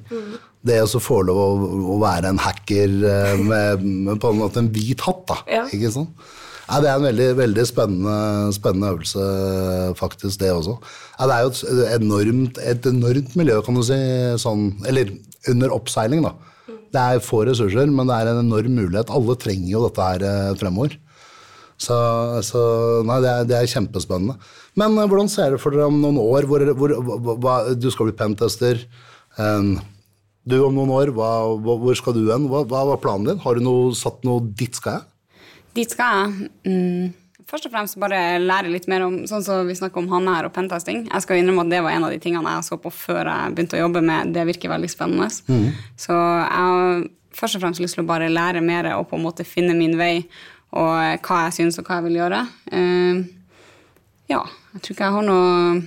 Det 0.66 0.82
å 0.84 1.00
få 1.00 1.22
lov 1.24 1.40
å, 1.40 1.70
å 1.96 1.98
være 2.02 2.34
en 2.34 2.42
hacker 2.42 2.98
eh, 3.08 3.40
med, 3.40 3.86
med 3.86 4.20
på 4.20 4.34
en 4.34 4.42
måte 4.42 4.60
en 4.60 4.72
hvit 4.76 5.02
hatt, 5.06 5.24
da. 5.30 5.40
Ja. 5.48 5.66
Ikke 5.72 5.92
sant? 5.94 6.30
Ja, 6.70 6.78
det 6.84 6.90
er 6.92 7.00
en 7.00 7.08
veldig, 7.08 7.28
veldig 7.40 7.64
spennende, 7.66 8.16
spennende 8.54 8.92
øvelse, 8.94 9.24
faktisk, 9.98 10.38
det 10.44 10.52
også. 10.54 10.76
Ja, 11.16 11.26
det 11.26 11.38
er 11.38 11.46
jo 11.48 11.54
et 11.56 11.96
enormt, 11.96 12.60
et 12.62 12.86
enormt 12.86 13.34
miljø, 13.40 13.58
kan 13.66 13.80
du 13.80 13.82
si, 13.88 13.98
sånn, 14.38 14.68
eller 14.86 15.16
under 15.50 15.74
oppseiling, 15.74 16.22
da. 16.28 16.36
Det 16.94 17.02
er 17.02 17.24
få 17.26 17.42
ressurser, 17.48 17.90
men 17.90 18.10
det 18.10 18.18
er 18.18 18.32
en 18.32 18.44
enorm 18.44 18.76
mulighet. 18.78 19.10
Alle 19.14 19.38
trenger 19.42 19.72
jo 19.72 19.84
dette 19.88 20.10
her 20.12 20.26
eh, 20.26 20.56
fremover. 20.60 20.98
Så, 21.80 21.96
så 22.44 22.62
nei, 23.08 23.20
det 23.24 23.30
er, 23.32 23.46
det 23.48 23.58
er 23.58 23.72
kjempespennende. 23.72 24.36
Men 24.78 24.98
eh, 24.98 25.10
hvordan 25.10 25.30
ser 25.32 25.56
det 25.56 25.62
for 25.64 25.74
dere 25.74 25.88
om 25.90 26.00
noen 26.02 26.20
år? 26.22 26.50
Hvor, 26.50 26.66
hvor, 26.78 26.96
hva, 27.06 27.38
hva, 27.46 27.56
du 27.78 27.90
skal 27.94 28.10
bli 28.10 28.18
pentester. 28.20 28.82
Um, 29.38 29.78
du 30.48 30.60
om 30.64 30.76
noen 30.76 30.92
år, 30.96 31.12
hva, 31.16 31.30
hvor 31.60 31.98
skal 31.98 32.16
du 32.16 32.28
hen? 32.30 32.48
Hva, 32.52 32.64
hva 32.70 32.86
var 32.92 33.02
planen 33.04 33.28
din? 33.28 33.42
Har 33.44 33.58
du 33.58 33.66
noe, 33.66 33.90
satt 33.98 34.24
noe 34.28 34.44
Dit 34.58 34.80
skal 34.80 35.00
jeg? 35.00 35.08
Dit 35.78 35.94
skal 35.94 36.16
jeg. 36.16 36.50
Mm, 36.66 37.44
først 37.50 37.68
og 37.68 37.74
fremst 37.74 38.00
bare 38.02 38.40
lære 38.42 38.72
litt 38.72 38.88
mer 38.92 39.06
om 39.06 39.22
sånn 39.30 39.44
som 39.46 39.68
vi 39.68 39.78
snakker 39.78 40.02
om 40.02 40.10
Hanne 40.14 40.36
her 40.38 40.50
og 40.50 40.56
pentesting. 40.56 41.06
Jeg 41.10 41.26
skal 41.26 41.42
innrømme 41.42 41.68
at 41.68 41.74
det 41.74 41.84
var 41.86 41.96
en 41.96 42.08
av 42.08 42.14
de 42.14 42.22
tingene 42.24 42.56
jeg 42.58 42.68
så 42.70 42.80
på 42.82 42.92
før 42.94 43.30
jeg 43.30 43.56
begynte 43.56 43.78
å 43.78 43.84
jobbe 43.84 44.04
med 44.06 44.34
det. 44.36 44.48
virker 44.50 44.74
veldig 44.74 44.92
spennende. 44.92 45.30
Så 46.00 46.16
jeg 46.16 46.70
har 46.70 47.04
først 47.40 47.60
og 47.60 47.66
fremst 47.66 47.84
lyst 47.84 47.98
til 47.98 48.06
å 48.06 48.10
bare 48.10 48.32
lære 48.32 48.64
mer 48.66 48.90
og 48.98 49.10
på 49.12 49.20
en 49.20 49.26
måte 49.28 49.48
finne 49.48 49.78
min 49.78 49.98
vei 50.00 50.24
og 50.70 51.26
hva 51.26 51.44
jeg 51.48 51.56
syns 51.58 51.80
og 51.82 51.88
hva 51.88 52.00
jeg 52.00 52.10
vil 52.10 52.20
gjøre. 52.20 52.44
Uh, 52.74 53.26
ja, 54.30 54.44
jeg 54.76 54.84
tror 54.84 54.96
ikke 54.96 55.08
jeg 55.08 55.16
har 55.16 55.26
noe 55.26 55.80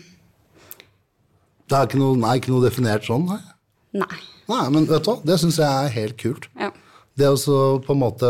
Det 1.71 1.79
er 1.79 1.87
ikke 1.87 2.01
noe, 2.01 2.19
nei, 2.19 2.37
ikke 2.41 2.51
noe 2.51 2.65
definert 2.65 3.07
sånn? 3.07 3.29
Nei. 3.31 3.43
Nei. 4.03 4.19
Nei, 4.51 4.65
men 4.75 4.89
vet 4.89 5.05
du 5.05 5.13
hva? 5.13 5.19
Det 5.27 5.39
syns 5.43 5.61
jeg 5.61 5.69
er 5.69 5.95
helt 5.99 6.19
kult. 6.21 6.49
Ja. 6.59 6.73
Det 7.13 7.29
å 7.29 7.65
på 7.85 7.93
en 7.93 8.01
måte 8.01 8.29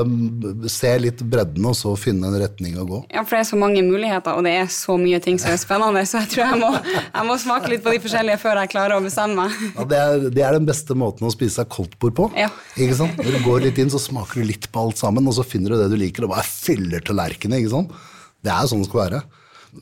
se 0.66 0.90
litt 0.98 1.20
bredden 1.30 1.66
og 1.70 1.76
så 1.78 1.92
finne 1.94 2.26
en 2.26 2.38
retning 2.40 2.74
å 2.82 2.86
gå. 2.88 2.96
Ja, 3.14 3.22
for 3.22 3.36
det 3.36 3.44
er 3.44 3.48
så 3.52 3.58
mange 3.60 3.84
muligheter, 3.86 4.34
og 4.34 4.42
det 4.42 4.56
er 4.58 4.72
så 4.74 4.96
mye 4.98 5.20
ting 5.22 5.38
som 5.38 5.52
er 5.52 5.60
spennende, 5.62 6.02
så 6.08 6.24
jeg 6.24 6.32
tror 6.32 6.42
jeg 6.48 6.58
må, 6.64 6.70
jeg 7.04 7.28
må 7.28 7.36
smake 7.44 7.70
litt 7.70 7.84
på 7.84 7.92
de 7.94 8.00
forskjellige 8.02 8.40
før 8.42 8.58
jeg 8.64 8.72
klarer 8.74 8.96
å 8.98 9.04
bestemme 9.04 9.44
meg. 9.46 9.60
Ja, 9.76 9.86
det, 9.92 10.00
er, 10.02 10.26
det 10.34 10.46
er 10.48 10.58
den 10.58 10.66
beste 10.66 10.98
måten 10.98 11.28
å 11.28 11.30
spise 11.34 11.60
seg 11.60 11.70
koldtbord 11.70 12.18
på. 12.18 12.28
Ja. 12.42 12.50
Ikke 12.74 12.98
sant? 12.98 13.22
Når 13.22 13.38
du 13.38 13.46
går 13.46 13.68
litt 13.68 13.78
inn, 13.78 13.94
så 13.94 14.02
smaker 14.02 14.42
du 14.42 14.50
litt 14.50 14.66
på 14.74 14.82
alt 14.82 14.98
sammen, 14.98 15.30
og 15.30 15.38
så 15.38 15.46
finner 15.46 15.76
du 15.76 15.84
det 15.84 15.92
du 15.94 15.96
liker, 16.02 16.26
og 16.26 16.34
bare 16.34 16.48
fyller 16.48 17.06
tallerkenene. 17.06 17.62
ikke 17.62 17.76
sant? 17.76 17.94
Det 18.42 18.50
er 18.50 18.66
sånn 18.66 18.82
det 18.82 18.90
skal 18.90 19.04
være. 19.04 19.24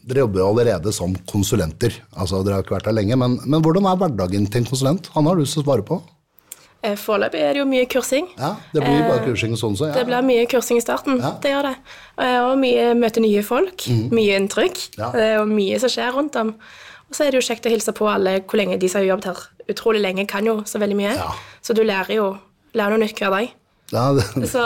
Dere 0.04 0.26
jobber 0.26 0.44
jo 0.44 0.52
allerede 0.52 0.92
som 0.94 1.16
konsulenter. 1.32 1.96
altså 2.12 2.44
Dere 2.44 2.60
har 2.60 2.68
ikke 2.68 2.76
vært 2.76 2.92
der 2.92 3.00
lenge, 3.00 3.16
men, 3.18 3.40
men 3.48 3.64
hvordan 3.64 3.88
er 3.88 3.96
hverdagen 4.04 4.44
til 4.44 4.60
en 4.60 4.68
konsulent? 4.68 5.08
Han 5.16 5.24
har 5.24 5.40
du 5.40 5.46
lyst 5.46 5.56
til 5.56 5.64
å 5.64 5.70
svare 5.70 5.88
på. 5.88 6.02
Eh, 6.82 6.94
Foreløpig 6.96 7.40
er 7.44 7.52
det 7.52 7.60
jo 7.60 7.66
mye 7.68 7.84
kursing. 7.92 8.28
Ja, 8.38 8.54
Det 8.72 8.80
blir 8.80 9.02
bare 9.08 9.20
kursing 9.26 9.52
sånn, 9.60 9.74
så. 9.76 9.90
Det 9.92 10.06
blir 10.08 10.22
mye 10.24 10.46
kursing 10.48 10.78
i 10.78 10.80
starten. 10.84 11.18
Ja. 11.20 11.34
Det 11.42 11.50
gjør 11.52 11.62
det. 11.68 11.76
Eh, 12.18 12.38
Og 12.40 12.58
mye 12.58 12.94
møte 12.96 13.20
nye 13.20 13.42
folk. 13.44 13.84
Mye 14.10 14.38
inntrykk. 14.40 14.96
Ja. 14.96 15.10
Er 15.12 15.44
mye 15.44 15.78
som 15.80 15.88
skjer 15.92 16.12
rundt 16.16 16.32
dem. 16.32 16.54
Og 17.10 17.14
så 17.16 17.26
er 17.26 17.30
det 17.34 17.42
jo 17.42 17.52
kjekt 17.52 17.66
å 17.66 17.70
hilse 17.74 17.92
på 17.92 18.08
alle 18.08 18.38
hvor 18.40 18.56
lenge 18.56 18.78
de 18.80 18.88
som 18.88 19.00
har 19.02 19.08
jobbet 19.10 19.24
her 19.24 19.36
utrolig 19.68 20.00
lenge, 20.00 20.26
kan 20.26 20.44
jo 20.46 20.62
så 20.64 20.78
veldig 20.80 20.96
mye. 20.96 21.14
Ja. 21.16 21.30
Så 21.62 21.74
du 21.74 21.82
lærer 21.84 22.14
jo 22.16 22.38
lærer 22.74 22.90
noe 22.96 23.04
nytt 23.04 23.18
hver 23.18 23.30
dag. 23.30 23.50
Ja, 23.92 24.12
det, 24.14 24.48
Så 24.54 24.62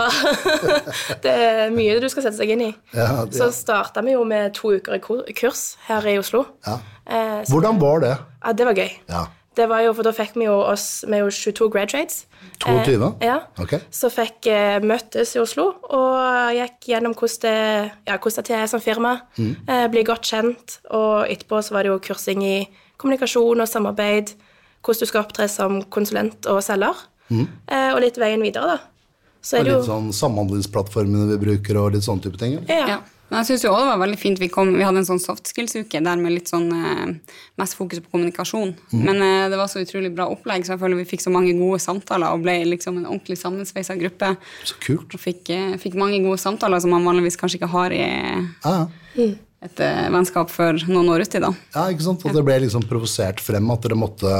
det 1.25 1.33
er 1.33 1.71
mye 1.75 1.99
du 2.02 2.09
skal 2.12 2.26
sette 2.26 2.37
seg 2.38 2.50
inn 2.54 2.61
i. 2.68 2.75
Ja, 2.94 3.25
det- 3.25 3.35
Så 3.38 3.50
starta 3.52 4.02
vi 4.04 4.12
jo 4.12 4.25
med 4.25 4.54
to 4.54 4.73
uker 4.76 4.94
i 4.94 5.33
kurs 5.33 5.76
her 5.88 6.06
i 6.06 6.18
Oslo. 6.18 6.44
ja. 6.66 6.78
Eh, 7.06 7.42
Hvordan 7.50 7.78
var 7.80 8.00
det? 8.00 8.16
ja, 8.44 8.52
det 8.52 8.64
var 8.66 8.75
gøy. 8.75 8.90
Ja. 9.11 9.26
Det 9.54 9.68
var 9.70 9.80
jo, 9.84 9.92
for 9.94 10.02
Da 10.02 10.12
fikk 10.12 10.34
vi 10.34 10.44
jo 10.46 10.54
oss 10.66 11.04
Vi 11.06 11.12
er 11.14 11.20
jo 11.25 11.30
22 11.30 11.68
graduates. 11.70 12.25
22? 12.64 13.11
Eh, 13.20 13.26
ja. 13.28 13.37
Ok. 13.62 13.75
Så 13.90 14.11
fikk 14.12 14.46
eh, 14.50 14.78
møttes 14.84 15.34
i 15.37 15.40
Oslo 15.42 15.68
og 15.90 16.54
gikk 16.56 16.88
gjennom 16.92 17.14
hvordan 17.14 17.40
det, 17.42 17.92
ja, 18.08 18.16
hvordan 18.18 18.44
det 18.49 18.56
er 18.58 18.66
som 18.70 18.80
firma. 18.80 19.14
Mm. 19.38 19.52
Eh, 19.68 19.87
bli 19.92 20.02
godt 20.06 20.25
kjent. 20.30 20.78
Og 20.90 21.26
etterpå 21.30 21.62
så 21.62 21.75
var 21.76 21.82
det 21.87 21.92
jo 21.94 21.99
kursing 22.04 22.42
i 22.46 22.56
kommunikasjon 23.00 23.61
og 23.64 23.68
samarbeid. 23.70 24.34
Hvordan 24.84 25.00
du 25.00 25.06
skal 25.11 25.23
opptre 25.25 25.49
som 25.49 25.82
konsulent 25.88 26.46
og 26.46 26.62
selger. 26.62 26.94
Eh, 27.32 27.90
og 27.94 28.00
litt 28.04 28.18
veien 28.20 28.42
videre, 28.44 28.76
da. 28.76 28.78
Så 29.44 29.58
er 29.58 29.64
det 29.64 29.73
Mm. 29.73 29.78
litt 29.78 29.87
jo 29.87 29.92
sånn 29.92 30.12
samhandlingsplattformene 30.12 31.26
vi 31.34 31.37
bruker, 31.46 31.76
og 31.80 31.92
litt 31.92 32.02
sånne 32.06 32.23
type 32.23 32.38
ting? 32.38 32.64
ja. 32.68 32.87
Ja. 32.88 32.99
Men 33.31 33.40
jeg 33.40 33.47
synes 33.49 33.62
jo 33.64 33.71
også 33.73 33.85
det 33.87 33.90
var 33.90 34.00
veldig 34.02 34.19
fint. 34.21 34.40
Vi, 34.43 34.49
kom, 34.52 34.69
vi 34.76 34.85
hadde 34.85 35.00
en 35.00 35.07
sånn 35.09 35.23
soft 35.23 35.49
skills-uke 35.49 36.00
der 36.04 36.19
med 36.21 36.35
litt 36.35 36.50
sånn 36.52 36.66
eh, 36.76 37.38
mest 37.59 37.75
fokus 37.78 38.02
på 38.04 38.12
kommunikasjon. 38.12 38.75
Men 38.93 39.23
eh, 39.25 39.47
det 39.50 39.59
var 39.59 39.71
så 39.73 39.81
utrolig 39.83 40.12
bra 40.14 40.26
opplegg, 40.31 40.66
så 40.66 40.75
jeg 40.75 40.83
føler 40.85 41.00
vi 41.00 41.07
fikk 41.09 41.25
så 41.25 41.33
mange 41.35 41.54
gode 41.59 41.81
samtaler 41.83 42.31
og 42.37 42.45
ble 42.45 42.59
liksom 42.69 43.00
en 43.00 43.09
ordentlig 43.09 43.38
sammensveisa 43.40 43.97
gruppe. 43.99 44.35
Så 44.69 44.76
kult. 44.85 45.16
Og 45.16 45.25
fikk, 45.25 45.50
eh, 45.57 45.75
fikk 45.83 45.97
mange 45.99 46.21
gode 46.23 46.38
samtaler 46.43 46.85
som 46.85 46.93
man 46.95 47.09
vanligvis 47.09 47.40
kanskje 47.40 47.62
ikke 47.62 47.73
har 47.75 47.97
i 47.97 48.04
Ja, 48.04 48.76
ja. 49.16 49.26
et 49.64 49.81
eh, 49.83 50.04
vennskap 50.12 50.52
før 50.52 50.78
noen 50.93 51.09
år 51.16 51.25
uti, 51.25 51.40
da. 51.43 51.50
ja, 51.75 51.88
ikke 51.90 52.07
sant? 52.11 52.28
At 52.28 52.37
det 52.37 52.45
ble 52.47 52.61
liksom 52.66 52.85
provosert 52.90 53.40
frem 53.43 53.73
at 53.75 53.88
dere 53.88 53.99
måtte 53.99 54.37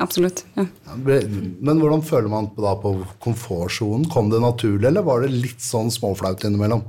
Absolutt. 0.00 0.40
Ja. 0.56 0.64
Men 0.96 1.76
hvordan 1.78 2.00
føler 2.02 2.30
man 2.32 2.46
på 2.56 2.62
da 2.64 2.72
på 2.80 2.94
komfortsonen? 3.22 4.06
Kom 4.10 4.30
det 4.32 4.40
naturlig, 4.40 4.86
eller 4.88 5.04
var 5.04 5.20
det 5.20 5.34
litt 5.36 5.60
sånn 5.60 5.92
småflaut 5.92 6.42
innimellom? 6.48 6.80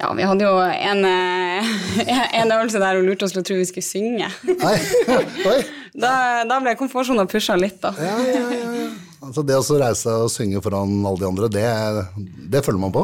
Ja, 0.00 0.08
vi 0.16 0.24
hadde 0.24 0.46
jo 0.46 0.54
en, 0.64 1.04
eh, 1.04 1.70
en 2.40 2.54
øvelse 2.56 2.80
der 2.80 2.96
hun 3.00 3.06
lurte 3.10 3.26
oss 3.28 3.34
til 3.36 3.42
å 3.42 3.46
tro 3.46 3.58
vi 3.60 3.68
skulle 3.68 3.86
synge. 3.86 4.30
Nei, 4.48 4.76
oi. 5.52 5.60
Da, 6.00 6.12
da 6.48 6.60
ble 6.62 6.76
komfortsonen 6.78 7.28
pusha 7.28 7.56
litt, 7.60 7.80
da. 7.82 7.92
Ja, 8.00 8.16
ja, 8.24 8.42
ja, 8.54 8.72
ja. 8.80 8.88
Altså 9.20 9.42
det 9.44 9.58
å 9.58 9.60
reise 9.60 9.76
reise 9.82 10.12
og 10.24 10.30
synge 10.32 10.62
foran 10.64 11.02
alle 11.04 11.20
de 11.20 11.26
andre, 11.28 11.48
det, 11.52 11.66
det 12.50 12.62
følger 12.64 12.80
man 12.80 12.94
på? 12.94 13.02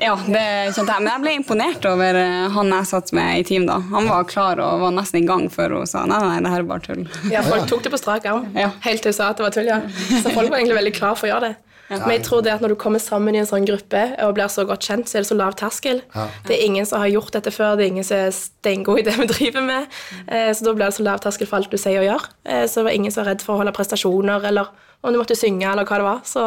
Ja, 0.00 0.14
det 0.24 0.42
kjente 0.72 0.94
jeg. 0.94 1.02
Men 1.04 1.10
jeg 1.10 1.20
ble 1.26 1.32
imponert 1.36 1.84
over 1.90 2.16
eh, 2.16 2.46
han 2.54 2.70
jeg 2.72 2.88
satt 2.88 3.10
med 3.12 3.42
i 3.42 3.44
team 3.44 3.66
da. 3.68 3.76
Han 3.90 4.08
var 4.08 4.24
klar 4.30 4.62
og 4.64 4.80
var 4.86 4.94
nesten 4.96 5.20
i 5.20 5.28
gang 5.28 5.44
før 5.52 5.76
hun 5.82 5.90
sa 5.90 6.06
nei, 6.08 6.16
nei, 6.24 6.38
det 6.46 6.54
her 6.54 6.64
er 6.64 6.70
bare 6.70 6.86
tull. 6.86 7.02
Ja, 7.28 7.42
folk 7.44 7.68
tok 7.68 7.84
det 7.84 7.92
på 7.92 8.00
strak 8.00 8.24
arm, 8.30 8.46
Ja. 8.56 8.70
helt 8.86 9.04
til 9.04 9.12
hun 9.12 9.18
sa 9.18 9.28
at 9.34 9.42
det 9.42 9.44
var 9.44 9.52
tull. 9.58 9.68
ja. 9.68 9.82
Så 10.24 10.32
folk 10.32 10.48
var 10.48 10.62
egentlig 10.62 10.78
veldig 10.80 10.94
klar 10.96 11.18
for 11.20 11.28
å 11.28 11.34
gjøre 11.34 11.50
det. 11.50 11.58
Men 11.90 12.10
jeg 12.14 12.22
tror 12.28 12.42
det 12.46 12.52
at 12.54 12.62
når 12.62 12.68
du 12.74 12.78
kommer 12.78 13.02
sammen 13.02 13.34
i 13.34 13.40
en 13.42 13.48
sånn 13.50 13.66
gruppe 13.66 14.02
og 14.22 14.34
blir 14.36 14.46
så 14.52 14.62
godt 14.68 14.86
kjent, 14.86 15.08
så 15.10 15.18
er 15.18 15.24
det 15.24 15.30
så 15.32 15.36
lav 15.38 15.56
terskel. 15.58 16.02
Det 16.46 16.54
er 16.56 16.64
ingen 16.66 16.86
som 16.86 17.02
har 17.02 17.10
gjort 17.10 17.32
dette 17.34 17.50
før, 17.50 17.74
det 17.76 17.88
er 17.88 17.92
ingen 17.94 18.06
som 18.06 18.16
er 18.16 18.30
steingod 18.36 19.00
i 19.02 19.06
det 19.08 19.16
vi 19.18 19.26
driver 19.26 19.66
med. 19.66 19.86
Eh, 20.28 20.52
Så 20.54 20.64
da 20.64 20.72
blir 20.72 20.86
det 20.86 20.94
så 20.94 21.02
lav 21.02 21.18
terskel 21.24 21.48
for 21.50 21.58
alt 21.58 21.70
du 21.70 21.76
sier 21.76 21.98
og 22.02 22.06
gjør. 22.06 22.28
Eh, 22.46 22.66
Så 22.70 22.80
det 22.80 22.84
var 22.90 22.98
ingen 23.00 23.10
som 23.10 23.24
var 23.24 23.32
redd 23.34 23.42
for 23.42 23.54
å 23.54 23.62
holde 23.64 23.72
prestasjoner, 23.74 24.44
eller 24.46 24.70
om 25.02 25.12
du 25.12 25.18
måtte 25.18 25.34
synge, 25.38 25.66
eller 25.66 25.84
hva 25.88 25.98
det 25.98 26.06
var. 26.06 26.20
Så 26.28 26.44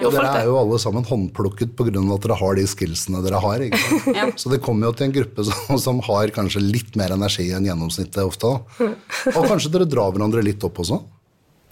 gjorde 0.00 0.22
Dere 0.24 0.40
er 0.42 0.46
jo 0.48 0.56
alle 0.56 0.78
sammen 0.80 1.04
håndplukket 1.04 1.74
pga. 1.76 2.14
at 2.14 2.20
dere 2.24 2.36
har 2.40 2.54
de 2.56 2.62
skillsene 2.66 3.22
dere 3.24 3.40
har. 3.40 3.58
Ikke 3.60 3.78
sant? 3.78 4.38
Så 4.44 4.50
det 4.52 4.60
kommer 4.64 4.88
jo 4.88 4.92
til 4.92 5.06
en 5.08 5.12
gruppe 5.16 5.44
som, 5.44 5.78
som 5.78 6.00
har 6.00 6.28
kanskje 6.28 6.60
litt 6.64 6.96
mer 6.96 7.12
energi 7.12 7.50
enn 7.52 7.64
gjennomsnittet 7.68 8.20
ofte. 8.24 8.52
Og 9.36 9.48
kanskje 9.48 9.72
dere 9.72 9.88
drar 9.88 10.12
hverandre 10.12 10.42
litt 10.44 10.64
opp 10.64 10.80
også? 10.84 11.00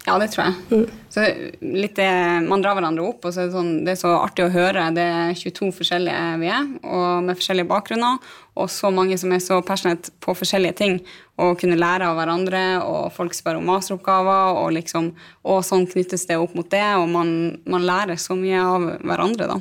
Ja, 0.06 0.16
det 0.20 0.30
tror 0.32 0.46
jeg. 0.48 0.84
Så 1.12 1.24
litt 1.60 1.98
det, 1.98 2.08
Man 2.46 2.62
drar 2.62 2.76
hverandre 2.78 3.04
opp, 3.04 3.24
og 3.26 3.34
så 3.34 3.42
er 3.42 3.48
det, 3.48 3.54
sånn, 3.54 3.72
det 3.84 3.92
er 3.92 4.00
så 4.00 4.12
artig 4.16 4.46
å 4.46 4.52
høre. 4.52 4.86
Det 4.96 5.04
er 5.04 5.34
22 5.36 5.70
forskjellige 5.76 6.22
vi 6.40 6.50
er, 6.50 6.68
og 6.86 7.26
med 7.26 7.38
forskjellige 7.38 7.68
bakgrunner. 7.70 8.20
Og 8.60 8.70
så 8.72 8.90
mange 8.94 9.18
som 9.20 9.32
er 9.34 9.42
så 9.44 9.60
passionate 9.66 10.12
på 10.24 10.34
forskjellige 10.38 10.78
ting. 10.80 11.00
Og 11.40 11.58
kunne 11.60 11.78
lære 11.78 12.08
av 12.08 12.16
hverandre, 12.18 12.62
og 12.84 13.10
folk 13.16 13.36
spør 13.36 13.60
om 13.60 13.68
masteroppgaver, 13.70 14.60
og, 14.62 14.70
liksom, 14.78 15.12
og 15.44 15.64
sånn 15.66 15.88
knyttes 15.90 16.24
det 16.30 16.40
opp 16.40 16.56
mot 16.56 16.70
det. 16.72 16.86
Og 17.00 17.08
man, 17.12 17.34
man 17.68 17.84
lærer 17.86 18.20
så 18.20 18.38
mye 18.38 18.62
av 18.64 18.88
hverandre, 19.04 19.50
da. 19.52 19.60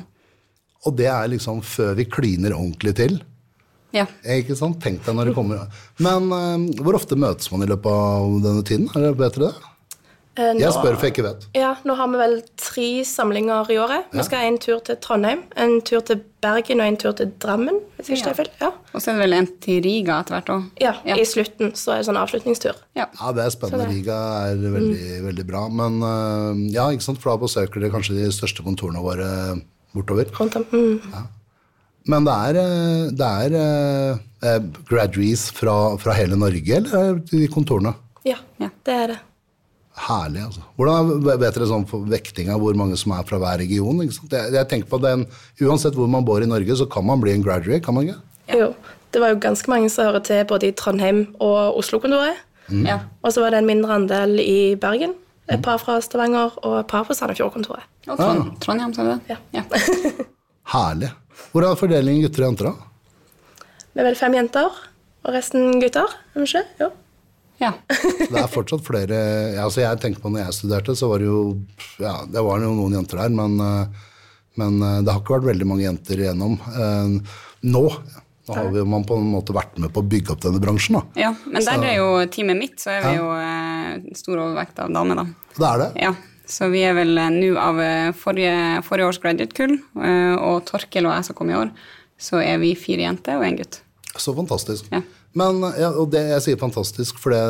Og 0.88 0.96
det 0.96 1.10
er 1.12 1.28
liksom 1.28 1.60
før 1.66 1.92
vi 1.98 2.08
kliner 2.08 2.56
ordentlig 2.56 2.96
til. 2.96 3.20
Ja. 3.92 4.06
Ikke 4.38 4.54
sant? 4.56 4.78
Tenk 4.82 5.02
deg 5.02 5.16
når 5.18 5.30
det 5.30 5.32
kommer 5.34 5.64
Men 5.98 6.28
eh, 6.30 6.76
hvor 6.78 6.94
ofte 6.94 7.18
møtes 7.18 7.50
man 7.50 7.64
i 7.64 7.66
løpet 7.66 7.90
av 7.90 8.36
denne 8.44 8.62
tiden? 8.62 8.86
Er 8.94 9.08
det 9.08 9.16
bedre 9.18 9.48
det? 9.48 9.69
Eh, 10.40 10.54
Jeg 10.56 10.62
nå- 10.62 10.72
spør 10.72 10.94
for 10.96 11.04
jeg 11.06 11.12
ikke 11.12 11.24
vet. 11.26 11.42
Ja, 11.58 11.74
nå 11.84 11.94
har 11.98 12.08
vi 12.08 12.16
vel 12.20 12.34
tre 12.56 12.84
samlinger 13.04 13.68
i 13.74 13.76
året. 13.82 14.06
Vi 14.14 14.22
skal 14.24 14.38
ha 14.40 14.46
en 14.48 14.56
tur 14.62 14.78
til 14.86 14.96
Trondheim, 15.04 15.42
en 15.60 15.80
tur 15.84 16.00
til 16.00 16.22
Bergen 16.40 16.80
og 16.80 16.86
en 16.86 16.96
tur 16.96 17.12
til 17.18 17.32
Drammen. 17.42 17.80
hvis 17.98 18.08
jeg 18.08 18.16
ikke 18.18 18.28
tar 18.30 18.34
feil. 18.38 18.48
Ja. 18.62 18.70
Og 18.94 19.02
så 19.02 19.10
er 19.10 19.18
det 19.18 19.24
vel 19.26 19.34
en 19.36 19.46
til 19.60 19.82
Riga 19.84 20.20
etter 20.22 20.32
hvert 20.38 20.48
òg. 20.54 20.70
Ja, 20.80 20.92
i 21.04 21.26
slutten 21.28 21.74
så 21.76 21.92
er 21.92 21.96
det 22.00 22.06
sånn 22.08 22.16
avslutningstur. 22.16 22.74
Ja. 22.96 23.04
Ja, 23.20 23.32
det 23.36 23.44
er 23.44 23.50
spennende. 23.50 23.84
Det- 23.86 23.96
Riga 23.98 24.16
er 24.48 24.56
veldig, 24.56 25.22
veldig 25.26 25.46
bra. 25.46 25.68
Men 25.68 26.00
eh, 26.02 26.72
ja, 26.72 26.88
ikke 26.88 27.02
sant? 27.02 27.18
for 27.20 27.36
da 27.36 27.44
besøker 27.44 27.80
dere 27.80 27.90
kanskje 27.90 28.16
de 28.16 28.30
største 28.32 28.64
kontorene 28.64 29.02
våre 29.04 29.60
bortover. 29.94 30.24
Rundt 30.40 30.56
om. 30.56 30.64
Mm. 30.72 31.26
Men 32.08 32.24
det 32.24 32.32
er, 32.32 32.56
eh, 32.56 33.10
det 33.10 33.52
er 33.52 34.60
graduees 34.88 35.50
fra, 35.52 35.96
fra 36.00 36.12
hele 36.16 36.36
Norge, 36.36 36.76
eller 36.80 37.10
er 37.10 37.18
de 37.28 37.46
kontorene? 37.48 37.94
Ja, 38.24 38.36
Ja. 38.58 38.70
det 38.84 38.94
er 38.94 39.06
det. 39.08 39.18
Herlig, 40.00 40.42
altså. 40.46 40.62
Hvordan 40.78 41.10
vet 41.26 41.42
dere 41.56 41.66
sånn 41.68 41.84
for 41.88 42.06
vektinga 42.08 42.56
hvor 42.60 42.76
mange 42.78 42.96
som 43.00 43.12
er 43.16 43.26
fra 43.28 43.40
hver 43.42 43.60
region? 43.60 44.00
Ikke 44.04 44.16
sant? 44.16 44.32
Jeg, 44.36 44.54
jeg 44.56 44.68
tenker 44.70 44.88
på 44.88 45.00
den, 45.02 45.26
Uansett 45.60 45.98
hvor 45.98 46.08
man 46.10 46.24
bor 46.24 46.40
i 46.40 46.48
Norge, 46.48 46.76
så 46.78 46.86
kan 46.90 47.04
man 47.08 47.20
bli 47.22 47.34
en 47.36 47.44
graduate, 47.44 47.82
kan 47.84 47.96
man 47.96 48.08
ikke? 48.08 48.20
Jo, 48.56 48.70
det 49.12 49.22
var 49.22 49.34
jo 49.34 49.40
ganske 49.42 49.70
mange 49.70 49.90
som 49.92 50.08
hører 50.08 50.24
til 50.26 50.44
både 50.48 50.70
i 50.70 50.76
Trondheim 50.76 51.26
og 51.38 51.76
Oslo-kontoret. 51.82 52.46
Ja. 52.86 53.00
Og 53.26 53.34
så 53.34 53.42
var 53.42 53.52
det 53.52 53.60
en 53.60 53.68
mindre 53.68 53.96
andel 53.98 54.38
i 54.42 54.76
Bergen. 54.80 55.16
Et 55.50 55.58
par 55.62 55.80
fra 55.82 55.96
Stavanger 55.98 56.54
og 56.62 56.76
et 56.78 56.90
par 56.90 57.02
fra 57.08 57.16
Sandefjord-kontoret. 57.18 57.82
Og 58.06 58.20
Trond, 58.20 58.52
Trondheim, 58.62 58.92
sa 58.94 59.02
du 59.02 59.10
det? 59.26 59.38
Ja. 59.56 59.64
Herlig. 60.74 61.10
Hvordan 61.50 61.74
er 61.74 61.80
fordelingen 61.80 62.22
gutter 62.22 62.44
og 62.44 62.52
jenter, 62.52 62.70
da? 62.70 63.66
Vi 63.90 64.02
er 64.02 64.06
vel 64.06 64.18
fem 64.18 64.36
jenter, 64.38 64.76
og 65.26 65.34
resten 65.34 65.80
gutter. 65.82 66.14
er 66.36 66.46
ikke? 66.46 66.62
Jo. 66.78 66.90
Ja. 67.60 67.74
Det 67.92 68.38
er 68.40 68.46
fortsatt 68.48 68.80
flere 68.86 69.16
ja, 69.52 69.66
altså 69.66 69.82
Jeg 69.82 69.98
tenker 70.00 70.22
på 70.24 70.30
når 70.32 70.46
jeg 70.46 70.54
studerte, 70.56 70.94
så 70.96 71.10
var 71.10 71.20
det 71.20 71.26
jo 71.28 71.40
Ja, 72.00 72.14
det 72.24 72.40
var 72.46 72.62
jo 72.64 72.70
noen 72.72 72.94
jenter 72.96 73.20
der, 73.20 73.34
men, 73.36 73.58
eh, 73.60 74.08
men 74.62 74.78
eh, 74.86 74.98
det 75.04 75.12
har 75.12 75.20
ikke 75.20 75.36
vært 75.38 75.50
veldig 75.50 75.68
mange 75.68 75.84
jenter 75.84 76.22
igjennom. 76.24 76.56
Eh, 76.72 77.36
Nå, 77.68 77.82
nå 78.48 78.56
har 78.56 78.70
vi, 78.72 78.80
man 78.88 79.04
på 79.04 79.18
en 79.20 79.28
måte 79.34 79.52
vært 79.52 79.76
med 79.82 79.92
på 79.92 80.00
å 80.00 80.08
bygge 80.08 80.32
opp 80.32 80.40
denne 80.46 80.62
bransjen. 80.64 80.96
da. 80.96 81.02
Ja, 81.20 81.34
men 81.44 81.60
der 81.68 81.84
er 81.90 81.98
jo 81.98 82.08
teamet 82.32 82.56
mitt, 82.56 82.80
så 82.80 82.94
er 82.96 83.04
vi 83.04 83.12
jo 83.18 83.28
eh, 83.36 84.16
stor 84.16 84.40
overvekt 84.46 84.80
av 84.80 84.88
damer, 84.96 85.20
da. 85.20 85.26
Det 85.60 85.68
er 85.68 85.82
det. 85.84 85.90
Ja, 86.06 86.14
så 86.48 86.70
vi 86.72 86.80
er 86.88 86.96
vel 86.96 87.12
nå 87.36 87.52
av 87.60 87.78
forrige, 88.16 88.80
forrige 88.88 89.12
års 89.12 89.20
graduate-kull, 89.20 89.76
og 90.40 90.64
Torkel 90.72 91.06
og 91.06 91.12
jeg 91.18 91.28
som 91.28 91.36
kom 91.38 91.52
i 91.52 91.58
år, 91.60 91.68
så 92.16 92.40
er 92.40 92.56
vi 92.64 92.72
fire 92.80 93.04
jenter 93.04 93.36
og 93.36 93.44
en 93.46 93.60
gutt. 93.60 93.82
Så 94.16 94.32
fantastisk. 94.34 94.88
Ja. 94.90 95.04
Men, 95.38 95.62
ja, 95.78 95.92
og 95.94 96.10
det 96.10 96.24
jeg 96.32 96.42
sier 96.44 96.58
fantastisk, 96.58 97.18
for 97.22 97.34
det, 97.34 97.40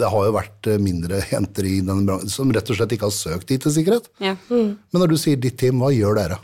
det 0.00 0.10
har 0.10 0.26
jo 0.26 0.34
vært 0.34 0.70
mindre 0.82 1.20
jenter 1.30 1.68
i 1.68 1.76
denne 1.78 2.02
bransjen 2.08 2.32
som 2.32 2.54
rett 2.54 2.70
og 2.72 2.78
slett 2.78 2.94
ikke 2.96 3.06
har 3.06 3.14
søkt 3.14 3.52
IT-sikkerhet. 3.54 4.08
Ja. 4.22 4.36
Men 4.50 4.98
når 4.98 5.12
du 5.12 5.18
sier 5.20 5.38
ditt 5.38 5.60
team, 5.62 5.82
hva 5.82 5.92
gjør 5.94 6.18
dere? 6.18 6.40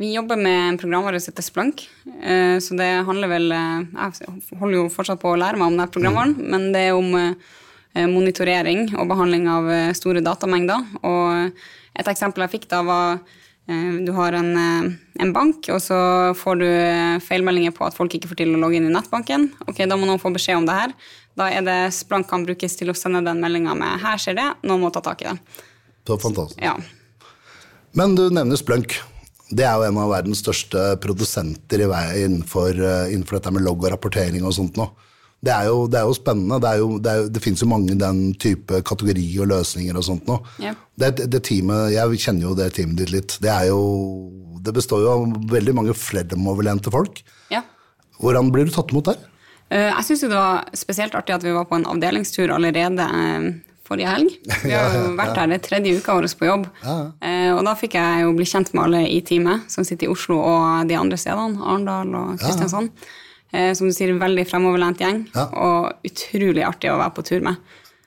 Vi 0.00 0.14
jobber 0.14 0.40
med 0.40 0.58
en 0.64 0.78
programvare 0.80 1.20
som 1.20 1.34
heter 1.34 1.44
Splunk, 1.44 1.82
eh, 2.24 2.56
så 2.64 2.76
det 2.76 2.88
handler 3.04 3.28
vel 3.28 3.52
eh, 3.52 3.82
Jeg 4.16 4.56
holder 4.60 4.78
jo 4.78 4.86
fortsatt 4.92 5.20
på 5.20 5.34
å 5.34 5.40
lære 5.40 5.60
meg 5.60 5.68
om 5.68 5.76
den 5.76 5.92
programvaren, 5.92 6.32
men 6.40 6.70
det 6.72 6.86
er 6.88 6.96
om 6.96 7.12
eh, 7.18 8.06
monitorering 8.08 8.94
og 8.94 9.10
behandling 9.12 9.44
av 9.52 9.68
eh, 9.68 9.92
store 9.96 10.24
datamengder. 10.24 10.88
Og 11.04 11.52
et 12.00 12.08
eksempel 12.08 12.46
jeg 12.46 12.54
fikk 12.56 12.66
da, 12.72 12.80
var 12.86 13.20
Eh, 13.20 13.49
Du 13.68 14.12
har 14.12 14.32
en, 14.32 14.56
eh, 14.56 14.92
en 15.22 15.32
bank, 15.32 15.68
og 15.68 15.78
så 15.82 15.96
får 16.34 16.58
du 16.58 16.66
eh, 16.66 17.18
feilmeldinger 17.22 17.74
på 17.76 17.84
at 17.86 17.94
folk 17.94 18.14
ikke 18.16 18.30
får 18.30 18.40
til 18.40 18.54
å 18.56 18.58
logge 18.58 18.80
inn 18.80 18.88
i 18.88 18.94
nettbanken. 18.94 19.50
Ok, 19.68 19.84
Da 19.86 19.96
må 19.96 20.08
noen 20.08 20.18
få 20.22 20.32
beskjed 20.34 20.58
om 20.58 20.66
det 20.66 20.74
her. 20.74 20.94
Da 21.38 21.46
er 21.54 21.62
det 21.62 21.78
Splank 21.94 22.28
kan 22.28 22.44
brukes 22.46 22.74
til 22.76 22.90
å 22.90 22.96
sende 22.96 23.22
den 23.24 23.40
meldinga 23.40 23.76
med 23.76 24.00
'her 24.00 24.18
skjer 24.18 24.36
det', 24.36 24.54
noen 24.64 24.80
må 24.80 24.92
ta 24.92 25.00
tak 25.00 25.22
i 25.22 25.28
det. 25.30 25.38
Så 26.06 26.18
fantastisk. 26.18 26.60
Ja. 26.60 26.76
Men 27.94 28.14
du 28.14 28.30
nevner 28.30 28.56
Splunk. 28.56 28.98
Det 29.50 29.64
er 29.64 29.74
jo 29.74 29.82
en 29.82 29.98
av 29.98 30.10
verdens 30.10 30.42
største 30.42 30.96
produsenter 31.02 31.82
i 31.82 31.86
vei 31.86 32.24
innenfor, 32.24 32.70
eh, 32.70 33.14
innenfor 33.14 33.38
dette 33.38 33.52
med 33.52 33.62
logg 33.62 33.84
og 33.84 33.92
rapportering 33.92 34.44
og 34.44 34.52
sånt 34.54 34.76
nå. 34.76 34.90
Det 35.40 35.52
er 35.54 35.70
jo, 35.70 35.86
det 35.88 35.96
er 36.00 36.04
jo 36.04 36.12
spennende. 36.16 36.58
Det, 36.60 36.68
er 36.68 36.82
jo, 36.82 36.88
det, 37.00 37.12
er 37.16 37.28
det 37.32 37.40
finnes 37.40 37.62
jo 37.64 37.68
mange 37.70 37.94
den 37.96 38.18
type 38.40 38.82
kategori 38.84 39.24
og 39.40 39.48
løsninger 39.48 39.96
og 39.96 40.04
sånt 40.04 40.26
nå. 40.28 40.36
Ja. 40.60 40.74
Det, 41.00 41.14
det 41.32 41.40
teamet, 41.48 41.94
Jeg 41.94 42.20
kjenner 42.20 42.50
jo 42.50 42.54
det 42.58 42.66
teamet 42.76 42.98
ditt 43.00 43.12
litt. 43.14 43.36
Det, 43.40 43.48
er 43.48 43.70
jo, 43.70 43.80
det 44.60 44.74
består 44.76 45.00
jo 45.06 45.14
av 45.14 45.38
veldig 45.54 45.74
mange 45.80 45.96
fremoverlente 45.96 46.92
folk. 46.92 47.22
ja. 47.52 47.62
Hvordan 48.20 48.50
blir 48.52 48.66
du 48.68 48.70
tatt 48.74 48.90
imot 48.92 49.06
der? 49.08 49.16
Eh, 49.72 49.86
Jeg 49.88 50.04
syns 50.04 50.20
det 50.26 50.34
var 50.34 50.66
spesielt 50.76 51.14
artig 51.16 51.32
at 51.38 51.44
vi 51.46 51.54
var 51.56 51.64
på 51.70 51.78
en 51.78 51.86
avdelingstur 51.88 52.52
allerede 52.52 53.00
eh, 53.00 53.46
forrige 53.88 54.10
helg. 54.12 54.34
Vi 54.66 54.74
har 54.76 54.92
jo 54.92 55.14
vært 55.16 55.40
her 55.40 55.48
det 55.48 55.62
tredje 55.64 55.94
uka 55.96 56.18
vår 56.18 56.28
på 56.36 56.50
jobb. 56.50 56.66
Eh, 56.84 57.48
Og 57.56 57.64
da 57.64 57.72
fikk 57.80 57.96
jeg 57.96 58.26
jo 58.26 58.34
bli 58.36 58.44
kjent 58.44 58.74
med 58.76 58.82
alle 58.84 59.00
i 59.08 59.22
teamet 59.24 59.72
som 59.72 59.88
sitter 59.88 60.06
i 60.06 60.12
Oslo 60.12 60.36
og 60.36 60.84
de 60.92 61.00
andre 61.00 61.16
stedene, 61.16 61.56
Arendal 61.64 62.12
og 62.20 62.36
Kristiansand. 62.44 62.92
Eh, 62.92 63.19
Som 63.50 63.88
du 63.90 63.94
sier, 63.96 64.12
veldig 64.14 64.44
fremoverlent 64.46 65.00
gjeng, 65.02 65.24
Ja. 65.34 65.48
og 65.50 66.04
utrolig 66.06 66.62
artig 66.62 66.90
å 66.92 66.98
være 67.00 67.14
på 67.16 67.24
tur 67.26 67.40
med. 67.42 67.56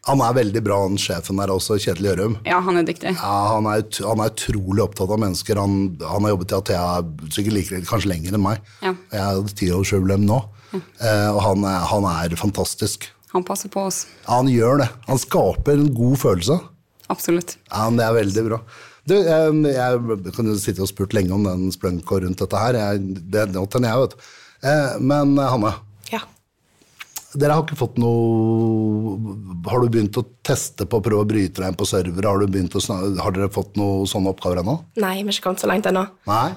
Han 0.07 0.19
er 0.19 0.33
veldig 0.35 0.62
bra, 0.63 0.81
han 0.83 0.97
sjefen 1.00 1.38
der 1.39 1.51
også, 1.51 1.77
Kjetil 1.79 2.09
Gjørum. 2.09 2.33
Ja, 2.47 2.57
han 2.63 2.75
er 2.79 2.83
dyktig. 2.83 3.13
Ja, 3.15 3.35
han 3.53 3.67
er, 3.71 3.83
han 4.03 4.19
er 4.23 4.31
utrolig 4.33 4.83
opptatt 4.83 5.12
av 5.15 5.19
mennesker. 5.23 5.59
Han, 5.59 5.97
han 6.03 6.25
har 6.27 6.33
jobbet 6.33 6.51
i 6.51 6.57
Athea 6.57 7.29
sikkert 7.31 7.55
like, 7.55 7.79
kanskje 7.88 8.12
lenger 8.12 8.35
enn 8.35 8.43
meg. 8.43 8.59
Ja. 8.83 8.91
Jeg 9.13 9.21
har 9.23 9.53
tiårsjubileum 9.62 10.25
nå, 10.27 10.41
eh, 10.75 11.29
og 11.31 11.39
han 11.45 11.63
er, 11.69 11.79
han 11.91 12.07
er 12.12 12.35
fantastisk. 12.39 13.07
Han 13.31 13.47
passer 13.47 13.71
på 13.71 13.88
oss. 13.88 14.03
Ja, 14.27 14.41
han 14.41 14.51
gjør 14.51 14.83
det. 14.83 14.89
Han 15.07 15.17
skaper 15.23 15.73
en 15.79 15.88
god 15.95 16.19
følelse. 16.21 16.59
Absolutt. 17.09 17.55
Ja, 17.71 17.88
Det 17.89 18.03
er 18.05 18.19
veldig 18.19 18.43
bra. 18.51 18.59
Du, 19.07 19.15
jeg, 19.17 19.55
jeg 19.71 20.33
kan 20.35 20.47
jo 20.51 20.59
sitte 20.59 20.83
og 20.83 20.91
spurt 20.91 21.15
lenge 21.15 21.33
om 21.35 21.43
den 21.47 21.71
splunka 21.75 22.19
rundt 22.23 22.39
dette 22.43 22.59
her. 22.59 22.77
Jeg, 22.79 23.01
det 23.31 23.41
er 23.41 23.50
det, 23.55 23.63
jeg, 23.63 24.03
vet 24.03 24.13
du. 24.15 24.31
Eh, 24.63 24.93
men 25.03 25.38
eh, 25.38 25.50
Hanne, 25.51 25.74
Ja. 26.12 26.20
dere 27.36 27.55
har 27.58 27.63
ikke 27.65 27.75
fått 27.79 27.98
noe 27.98 29.17
Har 29.67 29.82
du 29.84 29.89
begynt 29.91 30.15
å 30.20 30.24
teste 30.46 30.86
på 30.88 31.00
å 31.00 31.03
prøve 31.03 31.24
å 31.24 31.27
bryte 31.27 31.62
deg 31.62 31.72
inn 31.72 31.77
på 31.79 31.88
server? 31.88 32.24
Har, 32.27 32.41
har 33.24 33.32
dere 33.36 33.50
fått 33.51 33.75
noen 33.79 34.08
sånne 34.10 34.32
oppgaver 34.34 34.62
ennå? 34.63 34.77
Nei, 35.01 35.15
vi 35.24 35.29
har 35.29 35.36
ikke 35.38 35.46
kommet 35.50 35.63
så 35.63 35.70
langt 35.72 35.88
ennå. 35.89 36.03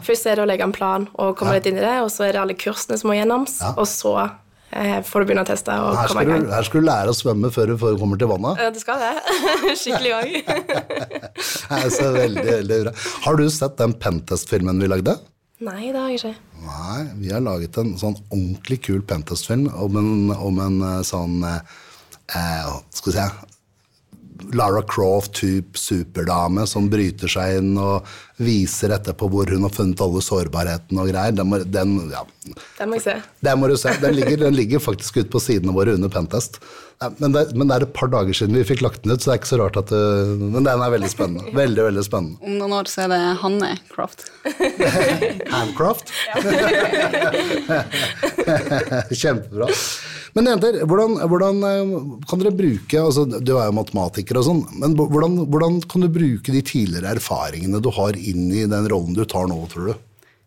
Først 0.07 0.27
er 0.31 0.37
det 0.39 0.45
å 0.47 0.49
legge 0.51 0.67
en 0.67 0.75
plan 0.77 1.07
og 1.15 1.37
komme 1.39 1.55
litt 1.59 1.67
inn 1.71 1.79
i 1.79 1.85
det, 1.85 1.95
og 2.05 2.11
så 2.15 2.27
er 2.29 2.35
det 2.37 2.43
alle 2.43 2.57
kursene 2.59 2.99
som 3.01 3.11
må 3.11 3.17
gjennoms, 3.19 3.61
Ja. 3.63 3.73
og 3.79 3.87
så 3.91 4.15
eh, 4.73 4.99
får 5.07 5.23
du 5.23 5.29
begynne 5.31 5.45
å 5.47 5.49
teste 5.49 5.71
og 5.75 5.95
Her 5.97 6.11
komme 6.11 6.23
skal, 6.23 6.27
i 6.27 6.33
gang. 6.35 6.45
du, 6.47 6.51
her 6.57 6.67
skal 6.69 6.81
du 6.83 6.87
lære 6.91 7.15
å 7.15 7.19
svømme 7.23 7.53
før 7.55 7.73
du 7.73 7.77
kommer 8.03 8.19
til 8.23 8.31
vannet. 8.35 8.59
Ja, 8.63 8.71
du 8.75 8.81
skal 8.83 8.99
det. 9.03 9.15
Skikkelig 9.83 10.13
òg. 10.19 10.29
Veldig, 11.71 12.45
veldig 12.51 12.81
bra. 12.85 12.93
Har 13.27 13.39
du 13.41 13.47
sett 13.51 13.79
den 13.81 13.95
Pentest-filmen 14.03 14.83
vi 14.83 14.91
lagde? 14.91 15.17
Nei, 15.65 15.89
det 15.95 15.97
har 16.03 16.11
jeg 16.13 16.21
ikke. 16.21 16.35
Nei, 16.67 17.03
vi 17.21 17.31
har 17.31 17.45
laget 17.45 17.77
en 17.79 17.95
sånn 17.99 18.17
ordentlig 18.27 18.81
kul 18.89 19.03
Pentest-film 19.07 19.69
om 19.71 19.99
en, 20.01 20.15
om 20.35 20.63
en 20.63 20.81
eh, 20.83 21.03
sånn 21.07 21.45
eh, 21.47 21.77
eh, 22.35 22.73
Skal 22.91 23.13
vi 23.13 23.19
se 23.19 23.27
Lara 24.57 24.83
Croft-type 24.85 25.79
superdame 25.81 26.67
som 26.69 26.91
bryter 26.93 27.31
seg 27.31 27.61
inn 27.61 27.77
og 27.81 28.07
viser 28.37 28.93
etterpå 28.97 29.29
hvor 29.33 29.49
hun 29.49 29.65
har 29.65 29.73
funnet 29.73 30.01
alle 30.05 30.21
sårbarhetene 30.25 31.01
og 31.05 31.09
greier. 31.13 31.33
Den, 31.39 31.49
må- 31.49 31.63
den, 31.65 31.95
ja, 32.13 32.25
den 32.79 32.91
må 32.93 32.99
jeg 32.99 33.05
se. 33.07 33.15
den 33.49 33.61
må 33.63 33.71
du 33.73 33.77
se. 33.81 33.95
Den 34.03 34.17
ligger, 34.19 34.37
den 34.47 34.57
ligger 34.59 34.83
faktisk 34.85 35.23
ute 35.23 35.31
på 35.33 35.41
sidene 35.41 35.73
våre 35.77 35.95
under 35.97 36.13
Pentest. 36.13 36.61
Men 37.21 37.29
det, 37.35 37.43
men 37.53 37.69
det 37.69 37.75
er 37.77 37.85
et 37.85 37.91
par 37.93 38.09
dager 38.09 38.33
siden 38.33 38.57
vi 38.57 38.63
fikk 38.65 38.81
lagt 38.81 39.03
den 39.05 39.13
ut, 39.13 39.21
så 39.21 39.29
det 39.29 39.35
er 39.35 39.41
ikke 39.43 39.51
så 39.51 39.59
rart 39.61 39.75
at 39.77 39.91
du, 39.93 39.97
Men 40.41 40.65
den 40.65 40.81
er 40.81 40.93
veldig 40.95 41.11
spennende. 41.13 41.53
Veldig, 41.63 41.83
veldig 41.91 42.05
spennende. 42.07 42.39
Om 42.41 42.55
noen 42.61 42.73
år 42.79 42.89
så 42.89 43.03
er 43.05 43.09
det 43.13 43.19
Hanne 43.43 43.71
Croft. 43.93 44.25
Handcraft. 45.53 46.09
Kjempebra. 49.17 49.69
Men 50.37 50.51
jenter, 50.51 50.83
hvordan, 50.85 51.15
hvordan 51.33 51.63
eh, 51.65 51.93
kan 52.29 52.41
dere 52.43 52.51
bruke 52.53 52.99
altså 53.01 53.23
Du 53.41 53.55
er 53.57 53.71
jo 53.71 53.77
matematiker 53.79 54.37
og 54.37 54.45
sånn, 54.45 54.59
men 54.83 54.93
hvordan, 54.99 55.39
hvordan 55.49 55.79
kan 55.89 56.05
du 56.05 56.11
bruke 56.13 56.53
de 56.53 56.61
tidligere 56.67 57.15
erfaringene 57.17 57.81
du 57.81 57.89
har 57.97 58.19
inn 58.31 58.51
i 58.53 58.67
den 58.71 58.89
rollen 58.91 59.17
du 59.17 59.25
tar 59.29 59.49
nå, 59.51 59.59
tror 59.73 59.93
du? 59.93 59.95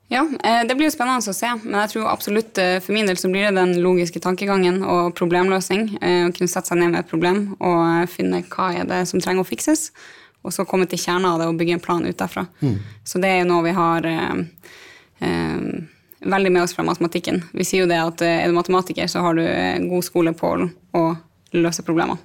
Ja, 0.10 0.24
eh, 0.44 0.64
det 0.66 0.74
blir 0.74 0.88
jo 0.88 0.94
spennende 0.96 1.22
å 1.22 1.36
se, 1.38 1.50
men 1.62 1.76
jeg 1.84 1.92
tror 1.92 2.08
absolutt 2.10 2.58
eh, 2.58 2.80
for 2.82 2.96
min 2.98 3.06
del 3.06 3.18
så 3.22 3.30
blir 3.30 3.46
det 3.46 3.60
den 3.60 3.76
logiske 3.84 4.22
tankegangen 4.24 4.80
og 4.82 5.12
problemløsning. 5.20 5.84
eh, 6.02 6.24
Å 6.26 6.32
kunne 6.34 6.50
sette 6.50 6.72
seg 6.72 6.80
ned 6.82 6.96
med 6.96 7.04
et 7.04 7.12
problem 7.12 7.44
og 7.60 8.10
finne 8.10 8.42
hva 8.50 8.72
er 8.74 8.90
det 8.90 9.04
som 9.12 9.22
trenger 9.22 9.46
å 9.46 9.50
fikses, 9.50 9.92
og 10.42 10.56
så 10.56 10.66
komme 10.66 10.88
til 10.90 10.98
kjernen 10.98 11.28
av 11.30 11.38
det 11.42 11.50
og 11.52 11.60
bygge 11.60 11.76
en 11.78 11.84
plan 11.84 12.06
ut 12.06 12.18
derfra. 12.18 12.48
Så 13.06 13.22
det 13.22 13.30
er 13.30 13.42
jo 13.44 13.50
noe 13.52 13.68
vi 13.68 13.76
har 13.78 14.08
eh, 14.10 14.40
eh, 15.28 15.68
veldig 16.26 16.52
med 16.56 16.64
oss 16.64 16.74
fra 16.74 16.88
matematikken. 16.88 17.44
Vi 17.54 17.68
sier 17.68 17.84
jo 17.84 17.92
det 17.92 18.00
at 18.02 18.24
er 18.26 18.48
du 18.50 18.56
matematiker, 18.58 19.06
så 19.12 19.22
har 19.28 19.38
du 19.38 19.44
god 19.92 20.08
skole 20.08 20.34
på 20.34 20.56
å 20.98 21.04
løse 21.54 21.86
problemer. 21.86 22.18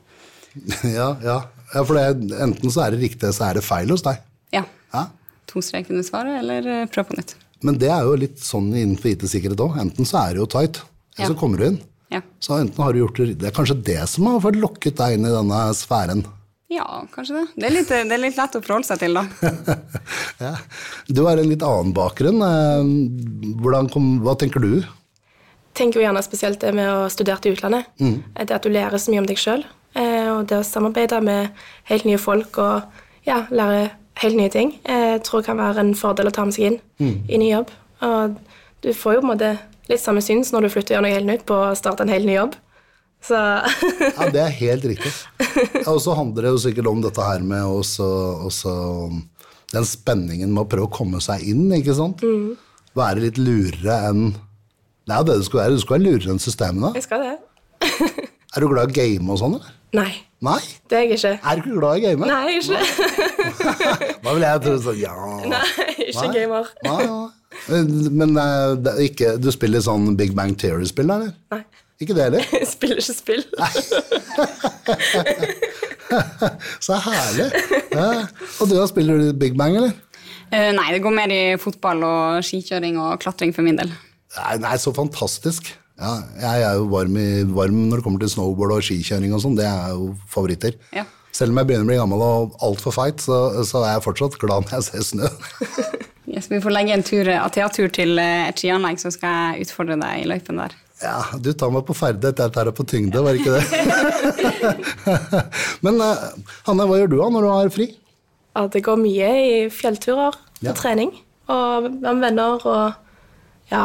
ja, 0.98 1.10
ja. 1.20 1.36
ja, 1.74 1.82
for 1.84 1.98
det, 1.98 2.32
enten 2.40 2.72
så 2.72 2.86
er 2.86 2.94
det 2.94 3.02
riktig, 3.02 3.34
så 3.34 3.50
er 3.50 3.58
det 3.58 3.66
feil 3.66 3.92
hos 3.92 4.06
deg. 4.06 4.22
Ja. 4.54 4.64
Ja? 4.94 5.04
To 5.52 5.60
strek 5.62 5.90
under 5.90 6.02
svaret, 6.06 6.38
eller 6.40 6.62
prøve 6.62 6.90
prøv 6.94 7.08
på 7.10 7.16
nytt. 7.18 7.34
Men 7.64 7.78
det 7.80 7.88
er 7.92 8.04
jo 8.04 8.14
litt 8.20 8.38
sånn 8.44 8.70
innenfor 8.74 9.10
IT-sikkerhet 9.14 9.60
òg. 9.64 9.76
Enten 9.80 10.04
så 10.08 10.20
er 10.26 10.34
det 10.34 10.42
jo 10.42 10.46
tight, 10.46 10.80
eller 11.16 11.24
Ja. 11.24 11.28
så 11.32 11.38
kommer 11.38 11.58
du 11.58 11.66
inn. 11.66 11.78
Ja. 12.10 12.20
Så 12.40 12.58
enten 12.60 12.82
har 12.84 12.92
du 12.92 12.98
gjort 13.00 13.16
det 13.16 13.38
Det 13.38 13.46
er 13.48 13.54
kanskje 13.56 13.82
det 13.82 14.08
som 14.08 14.26
har 14.26 14.40
fått 14.40 14.56
lokket 14.60 14.96
deg 14.96 15.14
inn 15.18 15.24
i 15.26 15.32
denne 15.32 15.60
sfæren. 15.74 16.24
Ja, 16.70 17.04
kanskje 17.14 17.36
det. 17.40 17.46
Det 17.56 17.64
er 17.68 17.74
litt, 17.74 17.88
det 17.88 18.12
er 18.12 18.18
litt 18.18 18.36
lett 18.36 18.56
å 18.56 18.60
forholde 18.64 18.86
seg 18.88 18.98
til, 18.98 19.14
da. 19.14 19.24
Ja. 20.40 20.56
Du 21.08 21.22
har 21.24 21.38
en 21.38 21.48
litt 21.48 21.62
annen 21.62 21.92
bakgrunn. 21.94 22.40
Eh, 22.42 23.54
Hvordan 23.62 23.88
kom, 23.92 24.20
hva 24.24 24.34
tenker 24.38 24.60
du? 24.60 24.82
tenker 25.74 25.98
jo 25.98 26.04
gjerne 26.06 26.22
spesielt 26.22 26.60
det 26.62 26.70
med 26.72 26.86
å 26.86 27.08
studere 27.10 27.42
i 27.48 27.50
utlandet. 27.50 27.86
Det 27.98 28.50
at 28.54 28.62
du 28.62 28.70
lærer 28.70 28.94
så 29.02 29.10
mye 29.10 29.18
om 29.24 29.26
deg 29.26 29.36
sjøl. 29.42 29.64
Og 29.98 30.44
det 30.46 30.60
å 30.60 30.66
samarbeide 30.66 31.18
med 31.22 31.50
helt 31.90 32.04
nye 32.06 32.18
folk 32.22 32.58
og 32.62 32.82
ja, 33.26 33.40
lære 33.50 33.88
helt 34.22 34.36
nye 34.38 34.50
ting, 34.52 34.74
Jeg 34.86 35.22
tror 35.26 35.40
det 35.42 35.46
kan 35.46 35.58
være 35.58 35.80
en 35.82 35.94
fordel 35.98 36.28
å 36.30 36.34
ta 36.34 36.44
med 36.44 36.54
seg 36.54 36.64
inn 36.72 37.22
i 37.28 37.38
ny 37.40 37.48
jobb. 37.50 37.70
Og 38.02 38.36
du 38.84 38.92
får 38.92 39.14
jo 39.16 39.20
på 39.22 39.26
en 39.26 39.32
måte 39.32 39.52
litt 39.88 40.00
samme 40.00 40.22
syns 40.24 40.52
når 40.52 40.66
du 40.66 40.68
flytter 40.72 40.94
og 40.94 40.98
gjør 40.98 41.04
noe 41.06 41.14
helt 41.16 41.26
nytt 41.30 41.44
på 41.48 41.56
å 41.56 41.74
starte 41.78 42.04
en 42.06 42.12
helt 42.12 42.26
ny 42.28 42.36
jobb. 42.38 42.54
Så 43.24 43.34
Ja, 44.18 44.28
det 44.32 44.40
er 44.42 44.52
helt 44.60 44.84
riktig. 44.84 45.12
Og 45.88 46.00
så 46.04 46.14
handler 46.16 46.46
det 46.46 46.52
jo 46.54 46.62
sikkert 46.66 46.90
om 46.90 47.00
dette 47.04 47.24
her 47.24 47.40
med 47.40 47.64
også, 47.64 48.04
også 48.48 48.74
den 49.72 49.86
spenningen 49.88 50.52
med 50.52 50.64
å 50.66 50.68
prøve 50.70 50.88
å 50.88 50.92
komme 50.92 51.20
seg 51.24 51.42
inn, 51.50 51.66
ikke 51.72 51.96
sant? 51.96 52.22
Være 52.94 53.24
litt 53.24 53.40
lurere 53.40 53.96
enn 54.10 54.28
Det 55.04 55.12
er 55.14 55.22
jo 55.22 55.28
det 55.30 55.38
du 55.40 55.46
skal 55.48 55.60
være. 55.64 55.74
Du 55.76 55.82
skal 55.82 55.96
være 55.98 56.04
lurere 56.06 56.34
enn 56.34 56.42
systemene. 56.42 56.92
jeg 56.96 57.06
skal 57.08 57.24
det. 57.24 57.34
Er 58.54 58.62
du 58.62 58.68
glad 58.70 58.86
i 58.86 58.92
å 58.92 58.94
game 58.94 59.32
og 59.34 59.40
sånn, 59.40 59.56
eller? 59.58 59.72
Nei, 59.98 60.12
Nei? 60.44 60.60
det 60.90 60.96
er 60.98 61.02
jeg 61.06 61.12
ikke. 61.18 61.32
Er 61.40 61.52
du 61.56 61.60
ikke 61.62 61.76
glad 61.78 61.92
i 61.94 61.96
å 62.00 62.02
game? 62.04 62.24
Nei, 62.28 62.48
ikke. 62.58 62.80
Hva 64.24 64.30
vil 64.34 64.44
jeg 64.44 64.60
tro 64.66 64.74
sånn 64.84 64.98
ja 65.00 65.14
Nei, 65.48 65.68
ikke 66.10 66.26
Nei. 66.26 66.34
gamer. 66.34 66.64
Nei, 66.84 67.02
nei. 67.08 67.28
Men, 67.70 67.82
men 68.18 68.30
det 68.84 68.90
er 68.92 69.00
ikke, 69.06 69.28
du 69.40 69.48
spiller 69.54 69.80
sånn 69.84 70.04
Big 70.18 70.32
Bang 70.36 70.52
Theory-spill, 70.60 71.08
eller? 71.14 71.30
Nei. 71.54 71.62
Ikke 72.02 72.14
det 72.16 72.22
heller? 72.26 72.42
Jeg 72.58 72.66
spiller 72.74 72.98
ikke 73.00 73.14
spill. 73.14 73.42
Så 76.84 76.96
herlig. 77.04 77.46
Ja. 77.94 78.08
Og 78.60 78.68
du, 78.68 78.74
da 78.76 78.86
spiller 78.90 79.20
du 79.22 79.26
Big 79.38 79.54
Bang, 79.58 79.76
eller? 79.78 79.92
Eh, 80.50 80.70
nei, 80.76 80.88
det 80.94 81.00
går 81.02 81.14
mer 81.14 81.30
i 81.32 81.42
fotball 81.60 82.02
og 82.06 82.44
skikjøring 82.46 82.98
og 83.00 83.16
klatring 83.22 83.54
for 83.56 83.62
min 83.66 83.78
del. 83.80 83.90
Nei, 84.36 84.54
nei 84.62 84.74
så 84.82 84.92
fantastisk. 84.94 85.62
Ja, 86.00 86.14
jeg 86.42 86.62
er 86.66 86.78
jo 86.80 86.88
varm, 86.90 87.16
i, 87.20 87.44
varm 87.54 87.76
når 87.90 88.00
det 88.00 88.04
kommer 88.06 88.22
til 88.24 88.32
snowboard 88.32 88.72
og 88.78 88.82
skikjøring 88.86 89.34
og 89.36 89.42
sånn. 89.44 89.54
Det 89.58 89.66
er 89.68 89.92
jo 89.94 90.08
favoritter. 90.32 90.74
Ja. 90.96 91.04
Selv 91.34 91.50
om 91.54 91.58
jeg 91.60 91.68
begynner 91.70 91.86
å 91.86 91.90
bli 91.90 91.98
gammel 92.00 92.22
og 92.22 92.56
altfor 92.66 92.94
feit, 92.94 93.22
så, 93.22 93.38
så 93.66 93.82
er 93.84 93.96
jeg 93.96 94.04
fortsatt 94.08 94.36
glad 94.42 94.66
når 94.66 94.76
jeg 94.80 94.88
ser 94.90 95.06
snø. 95.12 95.30
Yes, 96.34 96.46
vi 96.50 96.56
får 96.58 96.72
legge 96.72 96.94
en 96.96 97.02
tur, 97.04 97.28
Athea-tur 97.30 97.90
til 97.94 98.16
eh, 98.18 98.46
et 98.48 98.58
skianlegg, 98.58 98.96
så 98.98 99.10
skal 99.12 99.52
jeg 99.52 99.66
utfordre 99.68 99.94
deg 100.00 100.22
i 100.22 100.26
løypen 100.26 100.56
der. 100.58 100.72
Ja, 101.04 101.18
du 101.38 101.50
tar 101.52 101.70
meg 101.70 101.84
på 101.86 101.94
ferdighet, 101.94 102.40
jeg 102.40 102.50
tar 102.56 102.64
deg 102.66 102.74
på 102.74 102.86
tyngde, 102.90 103.20
var 103.22 103.36
det 103.36 103.42
ikke 103.44 103.58
det? 103.60 104.64
Men 105.84 106.00
eh, 106.00 106.24
Hanne, 106.66 106.86
hva 106.88 106.96
gjør 106.98 107.12
du 107.12 107.16
da 107.20 107.28
når 107.36 107.44
du 107.46 107.50
har 107.52 107.70
fri? 107.76 107.86
Ja, 108.56 108.64
det 108.72 108.82
går 108.86 108.98
mye 109.04 109.28
i 109.44 109.52
fjellturer 109.70 110.32
og 110.32 110.64
Ja. 110.64 110.72
trening. 110.80 111.12
Og 111.52 111.90
med 111.92 112.24
venner 112.24 112.66
og 112.66 112.94
ja. 113.70 113.84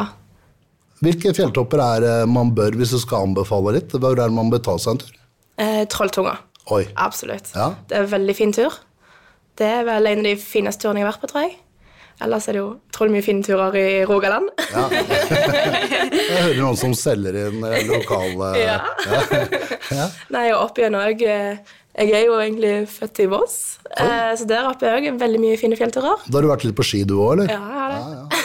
Hvilke 1.00 1.32
fjelltopper 1.36 1.80
er 1.84 2.04
det 2.04 2.18
man 2.32 2.52
bør, 2.56 2.76
hvis 2.80 2.92
du 2.96 3.00
skal 3.00 3.30
anbefale 3.30 3.78
litt? 3.78 3.94
Hvor 3.96 4.12
er 4.12 4.20
det 4.26 4.36
man 4.36 4.52
bør 4.52 4.64
ta 4.66 4.76
seg 4.82 4.98
en 4.98 5.02
tur? 5.06 5.16
Eh, 5.60 5.82
Trolltunga. 5.92 6.36
Oi. 6.76 6.84
Absolutt. 7.00 7.54
Ja. 7.56 7.72
Det 7.88 7.98
er 7.98 8.06
en 8.06 8.12
veldig 8.12 8.36
fin 8.36 8.52
tur. 8.56 8.76
Det 9.60 9.68
er 9.80 9.88
vel 9.88 10.08
en 10.12 10.22
av 10.22 10.28
de 10.28 10.36
fineste 10.40 10.84
turene 10.84 11.02
jeg 11.02 11.08
har 11.08 11.14
vært 11.14 11.24
på, 11.24 11.32
tror 11.32 11.48
jeg. 11.48 11.58
Ellers 12.20 12.50
er 12.52 12.58
det 12.58 12.60
jo 12.60 12.70
trolig 12.92 13.14
mye 13.16 13.24
fine 13.24 13.44
turer 13.48 13.76
i 13.80 13.88
Rogaland. 14.08 14.50
Ja. 14.74 14.86
Jeg 16.30 16.42
hører 16.44 16.58
noen 16.60 16.78
som 16.80 16.92
selger 16.98 17.36
inn 17.46 17.64
eh, 17.64 17.78
lokale 17.88 18.50
Ja. 18.60 20.10
Nei, 20.34 20.50
og 20.52 20.66
opp 20.66 20.82
igjen 20.82 20.98
òg 21.00 21.24
Jeg 21.24 22.12
er 22.12 22.26
jo 22.28 22.36
egentlig 22.42 22.74
født 22.92 23.24
i 23.24 23.30
Voss, 23.32 23.56
eh, 23.96 24.34
så 24.36 24.48
der 24.50 24.68
oppe 24.68 24.88
er 24.90 25.00
òg 25.00 25.08
veldig 25.22 25.42
mye 25.42 25.58
fine 25.60 25.80
fjellturer. 25.80 26.28
Da 26.28 26.38
har 26.38 26.46
du 26.46 26.52
vært 26.52 26.68
litt 26.68 26.78
på 26.78 26.86
ski 26.92 27.06
du 27.08 27.16
òg, 27.22 27.38
eller? 27.38 27.56
Ja, 27.56 27.64
jeg 27.64 28.20
har 28.20 28.39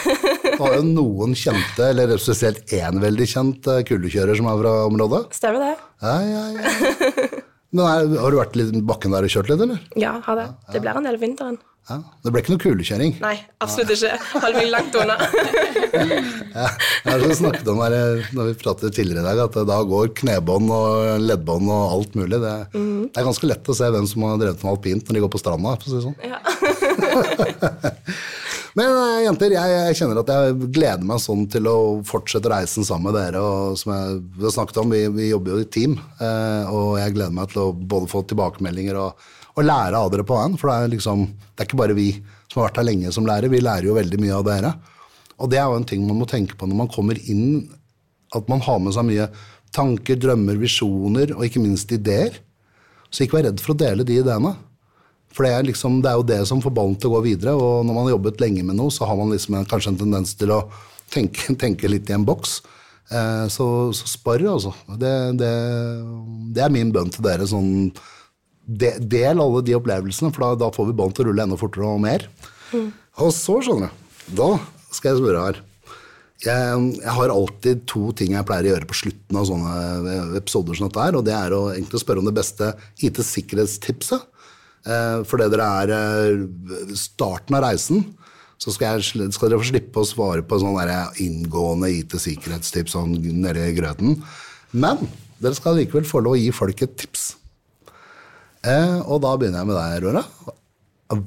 det. 0.55 0.59
Du 0.59 0.63
har 0.65 0.77
jo 0.79 0.87
noen 0.87 1.35
kjente, 1.37 1.89
eller 1.91 2.15
spesielt 2.21 2.73
én 2.75 3.01
veldig 3.03 3.27
kjent 3.35 3.69
kulekjører 3.91 4.39
som 4.39 4.49
er 4.51 4.63
fra 4.63 4.73
området. 4.87 5.21
Stemmer 5.35 5.67
det? 5.67 5.75
Ja, 6.01 6.15
ja, 6.23 6.43
ja. 6.55 7.43
Men 7.75 7.85
er, 7.91 8.11
har 8.23 8.31
du 8.31 8.37
vært 8.39 8.55
litt 8.55 8.75
bakken 8.87 9.11
der 9.15 9.25
og 9.27 9.31
kjørt 9.33 9.49
litt, 9.51 9.63
eller? 9.65 9.79
Ja, 9.99 10.17
har 10.23 10.39
det. 10.39 10.49
Det 10.71 10.79
blir 10.83 10.95
en 10.95 11.07
del 11.09 11.17
vinteren. 11.19 11.57
Ja. 11.85 11.99
Det 12.23 12.31
ble 12.33 12.41
ikke 12.41 12.53
noe 12.55 12.61
kulekjøring. 12.63 13.11
Nei, 13.21 13.35
absolutt 13.61 13.91
ikke. 13.93 14.15
Holdt 14.41 14.57
meg 14.57 14.71
langt 14.73 14.95
unna. 15.01 15.17
Ja, 15.95 16.69
jeg 17.05 17.19
har 17.21 17.33
snakket 17.35 17.67
om 17.71 17.79
her, 17.83 17.93
eh, 17.95 18.27
når 18.35 18.49
vi 18.49 18.53
pratet 18.59 18.95
tidligere 18.95 19.21
i 19.21 19.27
dag, 19.27 19.39
at 19.45 19.55
da 19.67 19.77
går 19.87 20.09
knebånd 20.15 20.71
og 20.71 21.21
leddbånd 21.23 21.67
og 21.71 21.93
alt 21.97 22.15
mulig. 22.19 22.39
Det, 22.43 22.53
det 22.73 23.19
er 23.19 23.27
ganske 23.27 23.47
lett 23.47 23.71
å 23.71 23.75
se 23.75 23.89
hvem 23.91 24.07
som 24.07 24.23
har 24.27 24.39
drevet 24.41 24.63
med 24.63 24.71
alpint 24.71 25.07
når 25.07 25.17
de 25.17 25.23
går 25.25 25.33
på 25.35 25.41
stranda. 25.43 25.75
For 25.79 25.87
å 25.87 25.91
si 25.91 25.95
det 25.99 26.05
sånn. 26.07 26.19
Ja. 26.23 26.39
Men 28.75 28.91
eh, 28.91 29.21
jenter, 29.23 29.53
jeg, 29.55 29.95
kjenner 29.95 30.19
at 30.19 30.31
jeg 30.33 30.69
gleder 30.75 31.05
meg 31.07 31.21
sånn 31.23 31.45
til 31.51 31.69
å 31.71 31.77
fortsette 32.07 32.51
reisen 32.51 32.83
sammen 32.87 33.07
med 33.07 33.15
dere. 33.15 33.39
og 33.39 33.77
Som 33.79 33.93
jeg, 33.95 34.17
har 34.41 34.55
snakket 34.57 34.81
om, 34.81 34.91
vi, 34.91 35.05
vi 35.15 35.29
jobber 35.29 35.55
jo 35.55 35.63
i 35.63 35.69
team, 35.71 35.95
eh, 36.19 36.67
og 36.67 36.97
jeg 36.99 37.15
gleder 37.15 37.37
meg 37.37 37.53
til 37.53 37.63
å 37.63 37.69
både 37.71 38.11
få 38.11 38.25
tilbakemeldinger 38.27 38.99
og, 38.99 39.23
og 39.55 39.63
lære 39.63 40.01
av 40.01 40.11
dere 40.11 40.27
på 40.27 40.35
veien. 40.35 40.59
For 40.59 40.71
det 40.71 40.75
er, 40.75 40.91
liksom, 40.97 41.23
det 41.53 41.63
er 41.63 41.69
ikke 41.69 41.81
bare 41.85 41.95
vi 41.97 42.09
som 42.51 42.59
har 42.59 42.67
vært 42.67 42.81
her 42.81 42.89
lenge 42.89 43.15
som 43.15 43.27
lærer, 43.27 43.51
vi 43.51 43.63
lærer 43.63 43.87
jo 43.87 43.95
veldig 43.95 44.21
mye 44.21 44.35
av 44.35 44.45
dere. 44.49 44.75
Og 45.39 45.51
det 45.51 45.59
er 45.59 45.67
jo 45.71 45.79
en 45.79 45.87
ting 45.87 46.03
man 46.07 46.19
må 46.19 46.27
tenke 46.29 46.59
på 46.59 46.67
når 46.67 46.81
man 46.83 46.91
kommer 46.91 47.19
inn, 47.31 47.65
at 48.35 48.51
man 48.51 48.63
har 48.63 48.83
med 48.83 48.95
seg 48.95 49.07
mye 49.07 49.29
tanker, 49.75 50.19
drømmer, 50.19 50.59
visjoner 50.59 51.31
og 51.35 51.47
ikke 51.47 51.63
minst 51.63 51.91
ideer. 51.95 52.41
Så 53.07 53.23
ikke 53.23 53.39
vær 53.39 53.49
redd 53.49 53.63
for 53.63 53.71
å 53.75 53.79
dele 53.79 54.03
de 54.07 54.19
ideene. 54.19 54.55
For 55.35 55.43
det 55.43 55.51
er, 55.51 55.67
liksom, 55.67 55.99
det 56.03 56.11
er 56.11 56.19
jo 56.19 56.27
det 56.29 56.39
som 56.47 56.61
får 56.63 56.73
ballen 56.77 56.95
til 56.95 57.11
å 57.11 57.17
gå 57.17 57.25
videre. 57.27 57.55
Og 57.59 57.83
når 57.83 57.97
man 57.97 58.07
har 58.07 58.15
jobbet 58.15 58.41
lenge 58.43 58.63
med 58.63 58.79
noe, 58.79 58.93
så 58.93 59.07
har 59.09 59.19
man 59.19 59.33
liksom 59.35 59.59
en, 59.59 59.67
kanskje 59.67 59.91
en 59.91 60.01
tendens 60.05 60.31
til 60.39 60.53
å 60.55 60.61
tenke, 61.11 61.51
tenke 61.63 61.91
litt 61.91 62.09
i 62.09 62.15
en 62.15 62.27
boks. 62.27 62.61
Eh, 63.11 63.45
så, 63.51 63.67
så 63.93 64.09
spar, 64.09 64.43
altså. 64.49 64.71
Det, 64.95 65.13
det, 65.41 65.53
det 66.55 66.63
er 66.63 66.73
min 66.73 66.93
bønn 66.95 67.11
til 67.13 67.25
dere. 67.27 67.47
sånn 67.49 67.91
de, 68.65 68.95
Del 68.97 69.43
alle 69.43 69.61
de 69.65 69.75
opplevelsene, 69.77 70.31
for 70.33 70.47
da, 70.47 70.65
da 70.65 70.73
får 70.73 70.89
vi 70.89 70.97
ballen 70.97 71.15
til 71.15 71.27
å 71.27 71.29
rulle 71.29 71.45
enda 71.45 71.59
fortere 71.59 71.91
og 71.91 72.01
mer. 72.05 72.29
Og 72.73 73.31
så, 73.35 73.59
skjønner 73.63 73.91
du, 73.91 74.35
da 74.39 74.49
skal 74.89 75.11
jeg 75.11 75.21
spørre 75.21 75.43
her. 75.49 75.61
Jeg, 76.45 76.79
jeg 76.99 77.13
har 77.15 77.31
alltid 77.31 77.83
to 77.89 78.09
ting 78.17 78.33
jeg 78.35 78.45
pleier 78.47 78.67
å 78.67 78.71
gjøre 78.73 78.87
på 78.89 78.97
slutten 78.99 79.37
av 79.39 79.45
sånne 79.47 80.15
episoder 80.39 80.77
som 80.77 80.89
dette 80.89 81.03
her, 81.03 81.15
og 81.17 81.23
det 81.27 81.35
er 81.35 81.55
å 81.55 81.61
egentlig 81.73 82.01
spørre 82.01 82.23
om 82.23 82.27
det 82.27 82.35
beste 82.35 82.71
IT-sikkerhetstipset. 83.07 84.31
Eh, 84.85 85.19
fordi 85.25 85.47
dere 85.53 85.67
er 85.83 85.93
eh, 85.95 86.93
starten 86.97 87.57
av 87.57 87.65
reisen, 87.65 88.03
så 88.61 88.71
skal, 88.71 89.01
jeg, 89.01 89.31
skal 89.35 89.49
dere 89.51 89.59
få 89.61 89.67
slippe 89.71 90.01
å 90.01 90.07
svare 90.07 90.43
på 90.45 90.59
sånn 90.61 90.77
der 90.77 91.17
inngående 91.23 91.89
IT-sikkerhetstips 91.91 92.93
sånn 92.95 93.15
nede 93.41 93.65
i 93.67 93.73
grøten. 93.77 94.19
Men 94.71 95.01
dere 95.41 95.57
skal 95.57 95.75
likevel 95.79 96.05
få 96.07 96.21
lov 96.23 96.37
å 96.37 96.39
gi 96.39 96.51
folk 96.55 96.85
et 96.85 96.95
tips. 97.01 97.33
Eh, 98.65 99.01
og 99.03 99.19
da 99.25 99.33
begynner 99.37 99.61
jeg 99.61 99.69
med 99.69 99.77
deg, 99.77 100.05
Rora. 100.05 100.23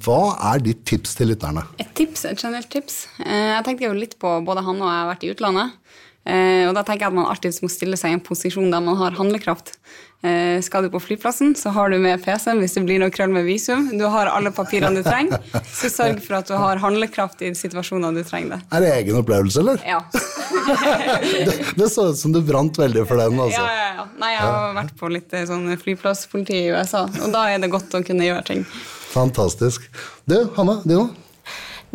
Hva 0.03 0.23
er 0.55 0.63
ditt 0.65 0.81
tips 0.89 1.13
til 1.19 1.31
lytterne? 1.31 1.63
Et 1.79 1.91
tips, 1.95 2.25
et 2.27 2.41
generelt 2.41 2.71
tips. 2.73 3.05
Eh, 3.23 3.53
Jeg 3.55 3.65
tenkte 3.67 3.87
jo 3.87 3.95
litt 3.95 4.17
på 4.19 4.33
både 4.47 4.65
han 4.67 4.81
og 4.81 4.89
jeg 4.89 5.03
har 5.03 5.11
vært 5.13 5.27
i 5.27 5.31
utlandet. 5.35 5.77
Eh, 6.29 6.67
Og 6.69 6.75
da 6.77 6.83
tenker 6.85 7.07
jeg 7.07 7.13
at 7.15 7.17
man 7.17 7.31
alltid 7.31 7.57
må 7.65 7.71
stille 7.73 7.97
seg 7.97 8.13
i 8.13 8.19
en 8.19 8.25
posisjon 8.25 8.69
der 8.71 8.83
man 8.85 8.99
har 9.01 9.15
handlekraft. 9.17 9.75
Eh, 10.27 10.59
Skal 10.67 10.83
du 10.85 10.91
på 10.93 11.01
flyplassen, 11.01 11.55
så 11.57 11.71
har 11.73 11.89
du 11.91 11.97
med 12.03 12.21
PC-en 12.25 12.59
hvis 12.61 12.75
det 12.77 12.83
blir 12.85 12.99
noe 13.01 13.09
krøll 13.15 13.31
med 13.33 13.47
visum. 13.47 13.87
Du 13.97 14.05
har 14.11 14.29
alle 14.29 14.51
papirene 14.53 14.99
du 15.01 15.07
trenger. 15.07 15.41
Så 15.73 15.89
sørg 15.95 16.21
for 16.25 16.41
at 16.41 16.51
du 16.51 16.57
har 16.59 16.81
handlekraft 16.83 17.41
i 17.47 17.53
situasjoner 17.57 18.13
du 18.19 18.21
trenger 18.27 18.57
det. 18.57 18.61
Er 18.77 18.85
det 18.85 18.91
egen 18.99 19.21
opplevelse, 19.23 19.63
eller? 19.65 19.81
Ja. 19.87 20.03
Det, 20.69 21.53
det 21.77 21.87
så 21.93 22.09
ut 22.11 22.19
som 22.19 22.33
du 22.33 22.41
brant 22.45 22.77
veldig 22.79 23.05
for 23.09 23.17
den. 23.21 23.39
altså. 23.41 23.61
Ja, 23.63 23.73
ja, 23.73 23.89
ja. 24.01 24.05
Nei, 24.21 24.31
jeg 24.35 24.43
har 24.45 24.75
vært 24.77 24.93
på 25.01 25.09
litt 25.13 25.33
eh, 25.37 25.47
sånn 25.49 25.65
flyplasspoliti 25.81 26.57
i 26.59 26.71
USA, 26.75 27.05
og 27.09 27.33
da 27.33 27.47
er 27.55 27.63
det 27.63 27.71
godt 27.73 27.95
å 27.97 28.03
kunne 28.05 28.27
gjøre 28.27 28.45
ting. 28.49 28.65
Fantastisk. 29.13 29.87
Du, 30.29 30.37
Hanna, 30.59 30.79
du 30.85 30.93
nå? 30.95 31.05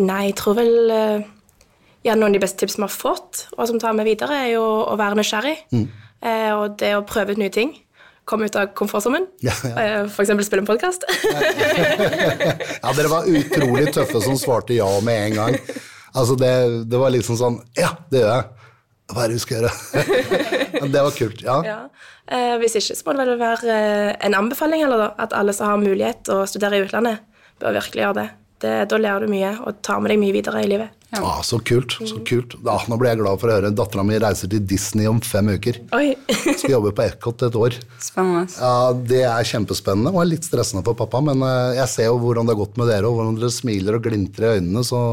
Nei, 0.02 0.24
jeg 0.32 0.38
tror 0.42 0.58
vel 0.58 0.94
ja, 2.04 2.16
Noen 2.16 2.34
av 2.34 2.38
de 2.38 2.44
beste 2.44 2.60
tipsene 2.60 2.86
vi 2.86 2.92
har 2.92 2.96
fått, 2.96 3.46
og 3.56 3.68
som 3.70 3.80
tar 3.80 3.96
med 3.96 4.08
videre, 4.08 4.36
er 4.46 4.54
jo 4.58 4.64
å 4.64 4.98
være 5.00 5.20
nysgjerrig. 5.20 5.56
Eh, 5.74 6.52
og 6.52 6.78
det 6.80 6.94
å 6.98 7.06
prøve 7.08 7.36
ut 7.36 7.42
nye 7.42 7.54
ting. 7.54 7.74
Komme 8.28 8.48
ut 8.48 8.56
av 8.56 8.70
komfortsonen. 8.78 9.26
Ja, 9.44 9.56
ja. 9.68 9.74
Eh, 9.82 10.20
eksempel 10.24 10.46
spille 10.48 10.64
en 10.64 10.70
podkast. 10.70 11.04
Ja, 12.84 12.92
dere 12.96 13.10
var 13.12 13.28
utrolig 13.28 13.92
tøffe 13.96 14.20
som 14.24 14.38
svarte 14.40 14.76
ja 14.76 14.88
med 15.04 15.30
en 15.30 15.36
gang. 15.40 15.58
Altså, 16.14 16.36
det, 16.40 16.52
det 16.92 17.00
var 17.00 17.12
liksom 17.14 17.40
sånn 17.40 17.58
Ja, 17.80 17.94
det 18.12 18.22
gjør 18.22 18.34
jeg. 18.36 18.70
Hva 19.14 19.24
er 19.24 19.32
det 19.32 19.38
vi 19.38 19.44
skal 19.44 19.58
gjøre? 19.60 19.72
Det 20.94 21.02
var 21.06 21.14
kult. 21.16 21.42
Ja. 21.46 21.58
ja. 21.64 21.76
eh, 22.28 22.56
hvis 22.60 22.76
ikke 22.76 22.96
så 22.98 23.06
må 23.08 23.14
det 23.16 23.26
vel 23.30 23.40
være 23.40 23.76
eh, 23.76 24.10
en 24.28 24.36
anbefaling, 24.36 24.84
eller 24.84 25.00
da, 25.00 25.10
at 25.24 25.36
alle 25.38 25.54
som 25.56 25.70
har 25.70 25.80
mulighet 25.80 26.26
til 26.28 26.42
å 26.42 26.48
studere 26.50 26.80
i 26.80 26.84
utlandet, 26.84 27.22
bør 27.62 27.78
virkelig 27.78 28.04
gjøre 28.04 28.18
det. 28.18 28.26
det. 28.66 28.74
Da 28.92 29.00
lærer 29.00 29.24
du 29.24 29.32
mye 29.32 29.54
og 29.64 29.80
tar 29.86 30.02
med 30.04 30.12
deg 30.12 30.20
mye 30.20 30.36
videre 30.36 30.64
i 30.64 30.68
livet. 30.72 30.92
Ah, 31.22 31.42
så 31.46 31.60
kult. 31.62 31.94
så 32.10 32.18
kult. 32.26 32.56
Ah, 32.66 32.82
nå 32.90 32.98
ble 32.98 33.12
jeg 33.12 33.20
glad 33.20 33.42
for 33.42 33.52
å 33.52 33.58
høre. 33.58 33.70
Dattera 33.76 34.06
mi 34.08 34.18
reiser 34.22 34.50
til 34.50 34.64
Disney 34.66 35.06
om 35.10 35.20
fem 35.22 35.52
uker. 35.54 35.78
Oi! 35.94 36.16
Skal 36.58 36.74
jobbe 36.78 36.94
på 36.98 37.06
Epcot 37.06 37.46
et 37.46 37.58
år. 37.60 37.78
Spennende. 38.02 38.48
Ja, 38.58 38.94
Det 38.94 39.22
er 39.30 39.50
kjempespennende 39.52 40.14
og 40.14 40.24
er 40.24 40.32
litt 40.32 40.48
stressende 40.48 40.82
for 40.88 40.98
pappa, 40.98 41.22
men 41.22 41.44
eh, 41.46 41.78
jeg 41.82 41.92
ser 41.92 42.10
jo 42.10 42.18
hvordan 42.24 42.50
det 42.50 42.56
har 42.56 42.64
gått 42.64 42.82
med 42.82 42.90
dere, 42.90 43.10
og 43.12 43.20
hvordan 43.20 43.38
dere 43.38 43.54
smiler 43.54 44.00
og 44.00 44.08
glintrer 44.10 44.50
i 44.50 44.60
øynene, 44.60 44.84
så 44.88 45.04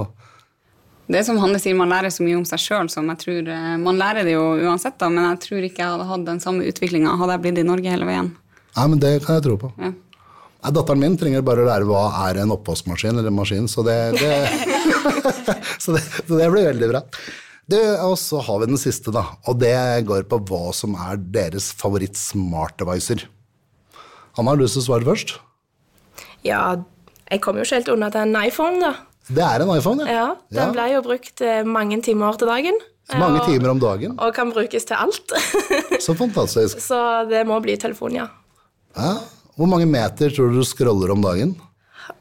Det 1.10 1.18
er 1.18 1.24
som 1.26 1.40
Hanne 1.42 1.58
sier, 1.58 1.74
man 1.76 1.90
lærer 1.90 2.12
så 2.14 2.22
mye 2.22 2.38
om 2.38 2.44
seg 2.46 2.62
sjøl 2.62 2.88
som 2.92 3.08
jeg 3.10 3.18
tror 3.24 3.48
eh, 3.50 3.76
Man 3.82 3.98
lærer 3.98 4.24
det 4.24 4.36
jo 4.36 4.44
uansett, 4.62 4.96
da, 5.00 5.08
men 5.10 5.26
jeg 5.32 5.40
tror 5.48 5.66
ikke 5.66 5.82
jeg 5.82 5.94
hadde 5.96 6.06
hatt 6.12 6.28
den 6.28 6.40
samme 6.40 6.64
utviklinga 6.70 7.16
hadde 7.18 7.34
jeg 7.36 7.44
blitt 7.48 7.58
i 7.64 7.66
Norge 7.66 7.90
hele 7.92 8.06
veien. 8.08 8.30
Nei, 8.76 8.86
men 8.92 9.00
det 9.02 9.16
kan 9.26 9.36
jeg 9.40 9.48
tro 9.48 9.56
på. 9.58 9.72
Ja. 9.82 9.90
Nei, 10.60 10.72
Datteren 10.76 11.00
min 11.00 11.16
trenger 11.16 11.44
bare 11.44 11.64
å 11.64 11.68
lære 11.68 11.86
hva 11.88 12.02
er 12.26 12.42
en 12.42 12.52
oppvaskmaskin 12.52 13.16
eller 13.16 13.30
en 13.30 13.38
maskin, 13.38 13.68
så 13.70 13.84
det, 13.86 13.96
det, 14.20 14.34
så 15.82 15.94
det, 15.96 16.02
så 16.18 16.36
det 16.36 16.50
blir 16.52 16.68
veldig 16.68 16.90
bra. 16.92 17.04
Og 18.04 18.16
så 18.18 18.40
har 18.44 18.60
vi 18.60 18.68
den 18.72 18.80
siste, 18.80 19.12
da, 19.14 19.22
og 19.48 19.60
det 19.62 19.72
går 20.08 20.26
på 20.28 20.40
hva 20.50 20.72
som 20.76 20.96
er 20.98 21.20
deres 21.32 21.70
favoritt 21.78 22.18
smart 22.18 22.76
devicer. 22.82 23.24
Hanna, 24.36 24.52
har 24.52 24.60
du 24.60 24.64
lyst 24.66 24.76
til 24.76 24.84
å 24.84 24.88
svare 24.90 25.06
først? 25.06 25.36
Ja, 26.46 26.64
jeg 27.30 27.42
kommer 27.44 27.62
jo 27.62 27.68
ikke 27.68 27.80
helt 27.80 27.92
unna 27.94 28.10
en 28.20 28.36
iPhone 28.42 28.82
da. 28.82 28.92
Det 29.30 29.42
er 29.46 29.62
en 29.62 29.70
iPhone, 29.70 30.06
Ja, 30.08 30.32
ja 30.50 30.64
Den 30.64 30.72
ble 30.74 30.86
jo 30.90 31.02
brukt 31.06 31.40
eh, 31.46 31.62
mange 31.62 32.00
timer 32.02 32.34
til 32.40 32.50
dagen. 32.50 32.78
Mange 33.14 33.40
og- 33.40 33.46
timer 33.48 33.70
om 33.70 33.80
dagen. 33.82 34.16
Og 34.18 34.34
kan 34.34 34.50
brukes 34.50 34.84
til 34.86 34.96
alt. 34.98 35.34
Så 36.02 36.14
fantastisk. 36.18 36.80
Så 36.90 36.98
det 37.30 37.44
må 37.46 37.60
bli 37.62 37.76
telefon, 37.78 38.18
ja. 38.18 38.26
Ja. 38.96 39.14
Hvor 39.60 39.68
mange 39.68 39.86
meter 39.88 40.32
tror 40.32 40.48
du 40.50 40.60
du 40.62 40.64
scroller 40.64 41.12
om 41.12 41.20
dagen? 41.24 41.52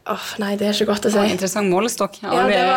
Oh, 0.09 0.25
nei, 0.41 0.55
det 0.59 0.67
er 0.67 0.73
ikke 0.75 0.89
godt 0.89 1.05
å 1.07 1.11
si. 1.13 1.19
Oh, 1.21 1.27
interessant 1.29 1.69
målestokk. 1.71 2.17
Jeg 2.21 2.29
har 2.29 2.51
Ja, 2.51 2.71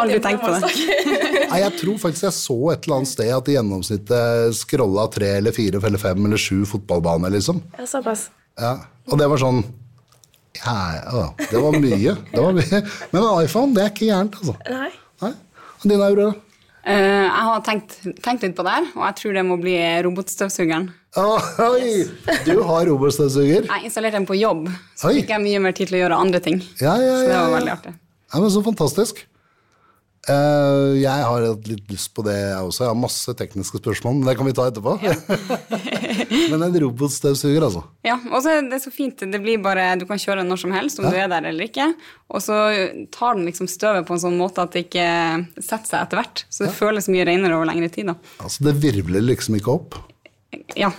aldri, 0.00 0.18
tenkt 0.22 0.44
på 0.44 0.52
det. 0.54 0.70
Nei, 1.50 1.58
jeg 1.62 1.72
tror 1.80 1.98
faktisk 2.02 2.26
jeg 2.26 2.34
så 2.36 2.56
et 2.72 2.86
eller 2.86 2.98
annet 3.00 3.10
sted 3.10 3.30
at 3.32 3.48
i 3.50 3.54
gjennomsnittet 3.56 4.56
scrolla 4.58 5.06
tre 5.14 5.30
eller 5.40 5.54
fire 5.56 5.80
eller 5.82 6.00
fem 6.02 6.26
eller 6.28 6.40
sju 6.40 6.62
fotballbaner, 6.68 7.32
liksom. 7.34 7.60
Ja, 7.78 7.86
såpass. 7.88 8.26
Ja. 8.60 8.72
Og 9.10 9.20
det 9.20 9.28
var 9.30 9.40
sånn 9.40 9.62
ja, 10.56 10.76
ja, 11.04 11.24
Det 11.50 11.60
var 11.60 11.76
mye. 11.76 12.14
Det 12.32 12.40
var 12.46 12.54
mye. 12.56 12.80
Men 13.12 13.20
en 13.22 13.44
iPhone, 13.44 13.74
det 13.76 13.84
er 13.84 13.92
ikke 13.92 14.08
gærent, 14.10 14.38
altså. 14.40 14.56
Nei. 14.72 14.90
Nei. 15.24 15.32
Og 15.76 15.88
din? 15.90 16.06
Eh, 16.06 16.32
jeg 16.86 17.44
har 17.48 17.62
tenkt, 17.66 17.96
tenkt 18.22 18.44
litt 18.46 18.54
på 18.56 18.62
det 18.66 18.72
her, 18.76 18.84
og 18.94 19.04
jeg 19.08 19.16
tror 19.20 19.32
det 19.34 19.44
må 19.48 19.56
bli 19.58 19.74
robotstøvsugeren. 20.06 20.88
Oi! 21.16 22.04
Du 22.46 22.60
har 22.68 22.86
robotstøvsuger? 22.90 23.66
Jeg 23.66 23.88
installerte 23.88 24.20
den 24.20 24.26
på 24.28 24.36
jobb, 24.38 24.68
så 24.98 25.08
Oi. 25.10 25.16
fikk 25.20 25.32
jeg 25.34 25.42
mye 25.42 25.62
mer 25.64 25.74
tid 25.76 25.90
til 25.90 25.98
å 25.98 26.02
gjøre 26.04 26.18
andre 26.26 26.40
ting. 26.44 26.60
Ja, 26.78 26.94
ja, 27.00 27.16
Så 27.22 27.30
det 27.30 27.38
var 27.40 27.54
veldig 27.56 27.72
artig. 27.74 27.94
Ja, 28.32 28.40
men 28.42 28.50
Så 28.52 28.62
fantastisk. 28.66 29.24
Eh, 30.26 30.96
jeg 30.98 31.22
har 31.22 31.44
hatt 31.46 31.68
litt 31.70 31.92
lyst 31.92 32.10
på 32.16 32.24
det, 32.26 32.34
jeg 32.34 32.66
også. 32.66 32.82
Jeg 32.82 32.90
har 32.90 32.98
masse 32.98 33.34
tekniske 33.38 33.78
spørsmål, 33.78 34.16
men 34.18 34.26
det 34.26 34.34
kan 34.38 34.48
vi 34.48 34.54
ta 34.56 34.64
etterpå. 34.66 34.96
men 36.50 36.64
en 36.66 36.78
robotstøvsuger, 36.82 37.62
altså. 37.68 37.84
Ja, 38.06 38.16
og 38.32 38.42
så 38.42 38.56
er 38.56 38.66
det 38.66 38.80
så 38.82 38.90
fint. 38.94 39.22
Det 39.22 39.40
blir 39.42 39.62
bare, 39.62 39.92
Du 40.00 40.06
kan 40.08 40.18
kjøre 40.18 40.42
når 40.46 40.62
som 40.64 40.74
helst, 40.74 40.98
om 40.98 41.06
du 41.06 41.14
er 41.14 41.30
der 41.30 41.46
eller 41.46 41.68
ikke. 41.70 41.92
Og 42.26 42.42
så 42.42 42.58
tar 43.14 43.38
den 43.38 43.46
liksom 43.46 43.70
støvet 43.70 44.08
på 44.08 44.16
en 44.16 44.24
sånn 44.24 44.38
måte 44.40 44.66
at 44.66 44.74
det 44.74 44.88
ikke 44.88 45.06
setter 45.60 45.86
seg 45.92 46.00
etter 46.00 46.22
hvert. 46.22 46.44
Så 46.50 46.66
det 46.66 46.74
føles 46.74 47.10
mye 47.12 47.28
renere 47.28 47.58
over 47.58 47.70
lengre 47.70 47.92
tid. 47.94 48.10
da. 48.10 48.18
Altså, 48.42 48.66
Det 48.66 48.74
virvler 48.82 49.22
liksom 49.22 49.60
ikke 49.60 49.78
opp. 49.78 50.00
Ja. 50.74 50.90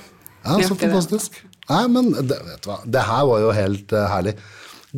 Ja, 0.47 0.61
så 0.63 0.77
fantastisk. 0.79 1.41
det. 1.41 1.53
Nei, 1.67 1.83
men 1.91 2.13
det, 2.15 2.37
vet 2.47 2.63
du 2.63 2.69
hva, 2.69 2.79
det 2.87 3.03
her 3.09 3.27
var 3.27 3.43
jo 3.43 3.51
helt 3.55 3.91
uh, 3.91 4.05
herlig. 4.07 4.37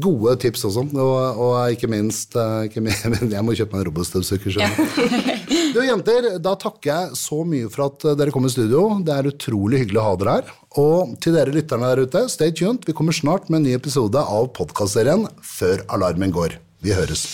Gode 0.01 0.35
tips 0.43 0.65
også, 0.69 0.85
og, 0.95 1.41
og 1.43 1.75
ikke, 1.75 1.89
minst, 1.91 2.35
eh, 2.37 2.69
ikke 2.69 2.83
minst 2.85 3.05
Jeg 3.35 3.45
må 3.45 3.55
kjøpe 3.57 3.75
meg 3.75 3.83
en 3.83 3.89
robotstøvsuger. 3.91 4.59
du. 4.59 5.45
Du 5.69 5.83
jenter, 5.85 6.25
da 6.41 6.55
takker 6.57 6.89
jeg 6.89 7.17
så 7.19 7.43
mye 7.45 7.67
for 7.69 7.85
at 7.85 8.05
dere 8.17 8.33
kom 8.33 8.47
i 8.47 8.49
studio. 8.49 8.87
Det 9.05 9.13
er 9.13 9.29
utrolig 9.29 9.83
hyggelig 9.83 10.01
å 10.01 10.07
ha 10.07 10.15
dere 10.17 10.37
her. 10.39 10.51
Og 10.81 11.13
til 11.21 11.37
dere 11.37 11.53
lytterne 11.53 11.91
der 11.93 12.09
ute, 12.09 12.25
stay 12.33 12.49
tuned. 12.49 12.89
Vi 12.89 12.97
kommer 12.97 13.13
snart 13.13 13.51
med 13.53 13.61
en 13.61 13.69
ny 13.69 13.77
episode 13.77 14.17
av 14.17 14.49
podkastserien 14.57 15.27
Før 15.45 15.85
alarmen 15.93 16.33
går. 16.33 16.57
Vi 16.81 16.97
høres. 16.97 17.27